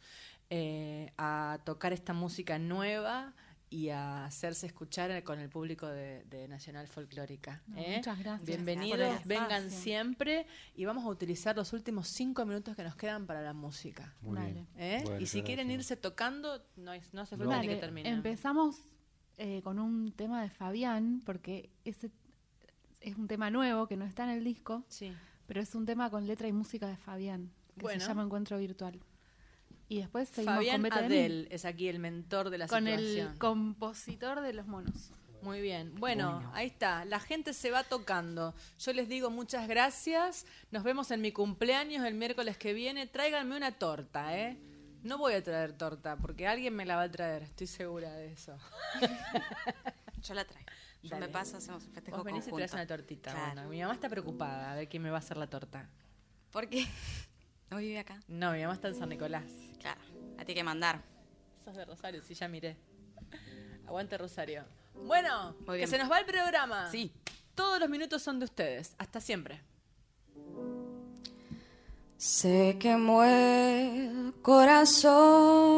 eh, 0.49 1.11
a 1.19 1.59
tocar 1.63 1.93
esta 1.93 2.13
música 2.13 2.57
nueva 2.57 3.33
y 3.75 3.89
a 3.89 4.23
hacerse 4.25 4.67
escuchar 4.67 5.21
con 5.23 5.37
el 5.39 5.49
público 5.49 5.85
de, 5.87 6.23
de 6.29 6.47
Nacional 6.47 6.87
Folclórica. 6.87 7.61
No, 7.67 7.77
¿eh? 7.77 7.95
muchas 7.97 8.17
gracias 8.19 8.47
Bienvenidos, 8.47 9.25
vengan 9.25 9.69
siempre 9.69 10.47
y 10.75 10.85
vamos 10.85 11.03
a 11.03 11.09
utilizar 11.09 11.57
los 11.57 11.73
últimos 11.73 12.07
cinco 12.07 12.45
minutos 12.45 12.73
que 12.77 12.83
nos 12.83 12.95
quedan 12.95 13.25
para 13.27 13.41
la 13.41 13.51
música. 13.53 14.13
Muy 14.21 14.39
bien. 14.39 14.67
¿eh? 14.77 15.01
Bueno, 15.03 15.19
y 15.19 15.25
si 15.25 15.41
quieren 15.41 15.67
gracias. 15.67 15.91
irse 15.91 15.97
tocando, 15.97 16.63
no, 16.77 16.93
es- 16.93 17.13
no 17.13 17.21
hace 17.21 17.35
falta 17.35 17.55
ni 17.57 17.63
que 17.63 17.67
Dale, 17.73 17.79
terminen. 17.81 18.13
empezamos 18.13 18.77
eh, 19.37 19.61
con 19.61 19.77
un 19.79 20.13
tema 20.13 20.41
de 20.41 20.49
Fabián, 20.49 21.21
porque 21.25 21.69
ese 21.83 22.11
es 23.01 23.17
un 23.17 23.27
tema 23.27 23.49
nuevo 23.49 23.87
que 23.87 23.97
no 23.97 24.05
está 24.05 24.23
en 24.23 24.29
el 24.29 24.43
disco, 24.45 24.85
Sí. 24.87 25.11
pero 25.47 25.59
es 25.59 25.75
un 25.75 25.85
tema 25.85 26.09
con 26.09 26.25
letra 26.27 26.47
y 26.47 26.53
música 26.53 26.87
de 26.87 26.95
Fabián, 26.95 27.51
que 27.75 27.81
Bueno. 27.81 27.99
se 27.99 28.07
llama 28.07 28.23
Encuentro 28.23 28.57
Virtual. 28.57 28.97
Y 29.87 29.99
después 29.99 30.29
seguimos 30.29 30.55
Fabián 30.55 30.81
con 30.81 30.93
Adel 30.93 31.47
es 31.51 31.63
aquí 31.65 31.87
el 31.87 31.99
mentor 31.99 32.49
de 32.49 32.57
la 32.57 32.67
con 32.67 32.85
situación. 32.85 33.31
el 33.31 33.37
compositor 33.37 34.41
de 34.41 34.53
los 34.53 34.65
monos. 34.67 35.11
Muy 35.41 35.61
bien. 35.61 35.93
Bueno, 35.99 36.49
ahí 36.55 36.65
está. 36.67 37.05
La 37.05 37.19
gente 37.19 37.53
se 37.53 37.69
va 37.69 37.83
tocando. 37.83 38.55
Yo 38.79 38.93
les 38.93 39.07
digo 39.07 39.29
muchas 39.29 39.67
gracias. 39.67 40.47
Nos 40.71 40.83
vemos 40.83 41.11
en 41.11 41.21
mi 41.21 41.31
cumpleaños 41.31 42.03
el 42.03 42.15
miércoles 42.15 42.57
que 42.57 42.73
viene. 42.73 43.05
Tráiganme 43.05 43.55
una 43.55 43.71
torta, 43.71 44.35
¿eh? 44.35 44.57
No 45.03 45.19
voy 45.19 45.33
a 45.33 45.43
traer 45.43 45.73
torta 45.73 46.17
porque 46.17 46.47
alguien 46.47 46.75
me 46.75 46.83
la 46.83 46.95
va 46.95 47.03
a 47.03 47.11
traer. 47.11 47.43
Estoy 47.43 47.67
segura 47.67 48.11
de 48.15 48.33
eso. 48.33 48.57
Yo 50.23 50.33
la 50.33 50.45
traigo. 50.45 50.67
Yo 51.03 51.09
Dale. 51.11 51.27
me 51.27 51.31
paso, 51.31 51.57
hacemos 51.57 51.83
un 51.83 51.91
festejo 51.91 52.17
Vos 52.17 52.25
venís 52.25 52.47
y 52.47 52.49
conjunto. 52.49 52.57
traes 52.57 52.73
una 52.73 52.87
tortita. 52.87 53.31
Claro. 53.31 53.53
Bueno, 53.53 53.69
mi 53.69 53.81
mamá 53.81 53.93
está 53.93 54.09
preocupada 54.09 54.71
a 54.71 54.75
ver 54.75 54.89
quién 54.89 55.03
me 55.03 55.11
va 55.11 55.17
a 55.17 55.19
hacer 55.19 55.37
la 55.37 55.45
torta. 55.47 55.87
¿Por 56.51 56.67
qué? 56.67 56.87
¿No 57.69 57.77
vive 57.77 57.99
acá? 57.99 58.19
No, 58.27 58.51
mi 58.51 58.61
mamá 58.61 58.73
está 58.73 58.87
en 58.89 58.95
San 58.95 59.09
Nicolás. 59.09 59.43
Claro. 59.79 60.01
A 60.37 60.45
ti 60.45 60.53
que 60.53 60.63
mandar. 60.63 61.01
Sos 61.63 61.75
de 61.75 61.85
Rosario, 61.85 62.21
sí, 62.21 62.33
ya 62.33 62.47
miré. 62.47 62.77
Aguante 63.87 64.17
Rosario. 64.17 64.63
Bueno, 64.93 65.55
Muy 65.65 65.79
que 65.79 65.87
se 65.87 65.97
nos 65.97 66.09
va 66.09 66.19
el 66.19 66.25
programa. 66.25 66.89
Sí. 66.91 67.11
Todos 67.53 67.79
los 67.79 67.89
minutos 67.89 68.21
son 68.21 68.39
de 68.39 68.45
ustedes. 68.45 68.95
Hasta 68.97 69.19
siempre. 69.21 69.61
Se 72.17 72.77
quemó 72.79 73.23
el 73.23 74.33
corazón 74.41 75.75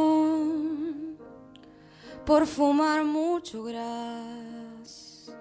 por 2.25 2.45
fumar 2.47 3.03
mucho 3.03 3.63
gras. 3.63 5.31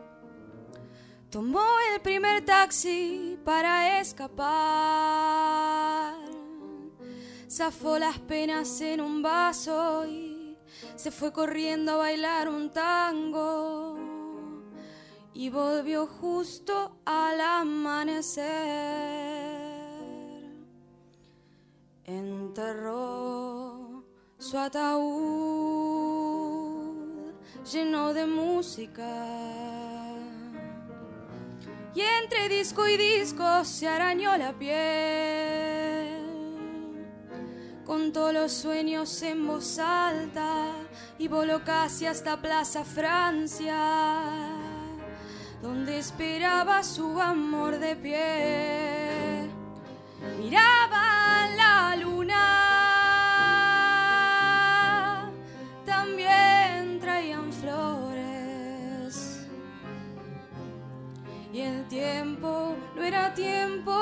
Tomó 1.30 1.64
el 1.92 2.00
primer 2.00 2.44
taxi 2.44 3.38
para 3.44 4.00
escapar. 4.00 5.36
Zafó 7.56 7.98
las 7.98 8.18
penas 8.18 8.82
en 8.82 9.00
un 9.00 9.22
vaso 9.22 10.04
y 10.06 10.58
se 10.94 11.10
fue 11.10 11.32
corriendo 11.32 11.92
a 11.92 11.96
bailar 11.96 12.50
un 12.50 12.70
tango. 12.70 13.96
Y 15.32 15.48
volvió 15.48 16.06
justo 16.06 16.98
al 17.06 17.40
amanecer 17.40 18.44
enterró 22.04 24.04
su 24.36 24.58
ataúd 24.58 25.06
lleno 27.72 28.12
de 28.12 28.26
música. 28.26 29.24
Y 31.94 32.02
entre 32.02 32.50
disco 32.50 32.86
y 32.86 32.98
disco 32.98 33.64
se 33.64 33.88
arañó 33.88 34.36
la 34.36 34.52
piel. 34.52 36.15
Contó 37.86 38.32
los 38.32 38.52
sueños 38.52 39.22
en 39.22 39.46
voz 39.46 39.78
alta 39.78 40.72
y 41.18 41.28
voló 41.28 41.62
casi 41.64 42.06
hasta 42.06 42.42
Plaza 42.42 42.84
Francia, 42.84 43.76
donde 45.62 45.98
esperaba 45.98 46.82
su 46.82 47.20
amor 47.20 47.78
de 47.78 47.96
pie 47.96 49.56
miraba 50.38 51.48
la 51.56 51.96
luna, 51.96 52.42
también 55.84 57.00
traían 57.00 57.52
flores. 57.52 59.14
Y 61.52 61.60
el 61.60 61.86
tiempo 61.88 62.74
no 62.94 63.02
era 63.02 63.34
tiempo, 63.34 63.92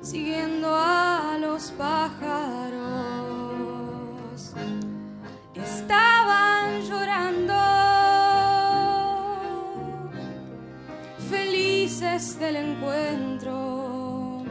siguiendo 0.00 0.55
pájaros. 1.76 2.76
Estaban 5.54 6.82
llorando 6.82 7.54
felices 11.30 12.38
del 12.38 12.56
encuentro 12.56 14.44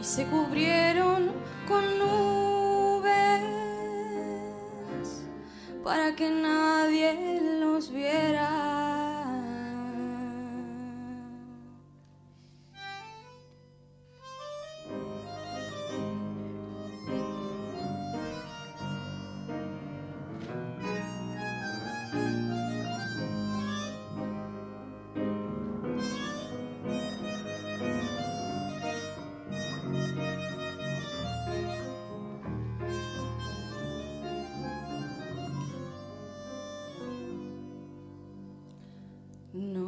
y 0.00 0.04
se 0.04 0.26
cubrieron 0.26 1.32
con 1.68 1.84
nubes 1.98 3.42
para 5.82 6.14
que 6.14 6.30
nadie 6.30 7.40
los 7.60 7.90
viera. 7.90 8.53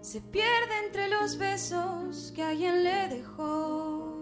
Se 0.00 0.20
pierde 0.20 0.86
entre 0.86 1.08
los 1.08 1.36
besos 1.36 2.30
que 2.32 2.44
alguien 2.44 2.84
le 2.84 3.08
dejó. 3.08 4.14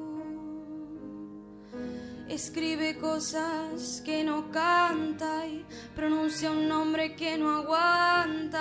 Escribe 2.26 2.96
cosas 2.96 4.00
que 4.02 4.24
no 4.24 4.50
canta 4.50 5.46
y 5.46 5.66
pronuncia 5.94 6.50
un 6.50 6.68
nombre 6.68 7.16
que 7.16 7.36
no 7.36 7.50
aguanta 7.50 8.58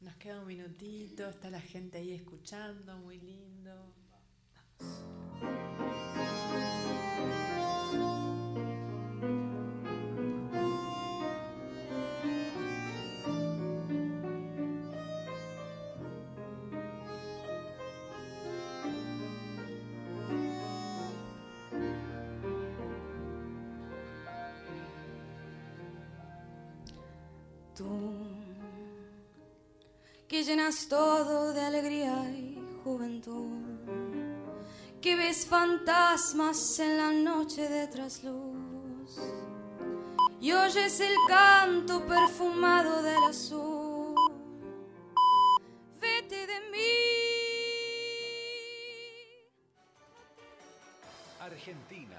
Nos 0.00 0.16
queda 0.16 0.40
un 0.40 0.46
minutito, 0.46 1.28
está 1.28 1.50
la 1.50 1.60
gente 1.60 1.98
ahí 1.98 2.12
escuchando, 2.12 2.96
muy 2.98 3.18
lindo. 3.18 3.92
Que 30.38 30.44
llenas 30.44 30.86
todo 30.86 31.52
de 31.52 31.60
alegría 31.60 32.14
y 32.30 32.62
juventud, 32.84 33.58
que 35.00 35.16
ves 35.16 35.44
fantasmas 35.44 36.78
en 36.78 36.96
la 36.96 37.10
noche 37.10 37.68
de 37.68 37.88
trasluz 37.88 39.18
y 40.40 40.52
oyes 40.52 41.00
el 41.00 41.16
canto 41.26 42.06
perfumado 42.06 43.02
del 43.02 43.24
azul. 43.28 43.67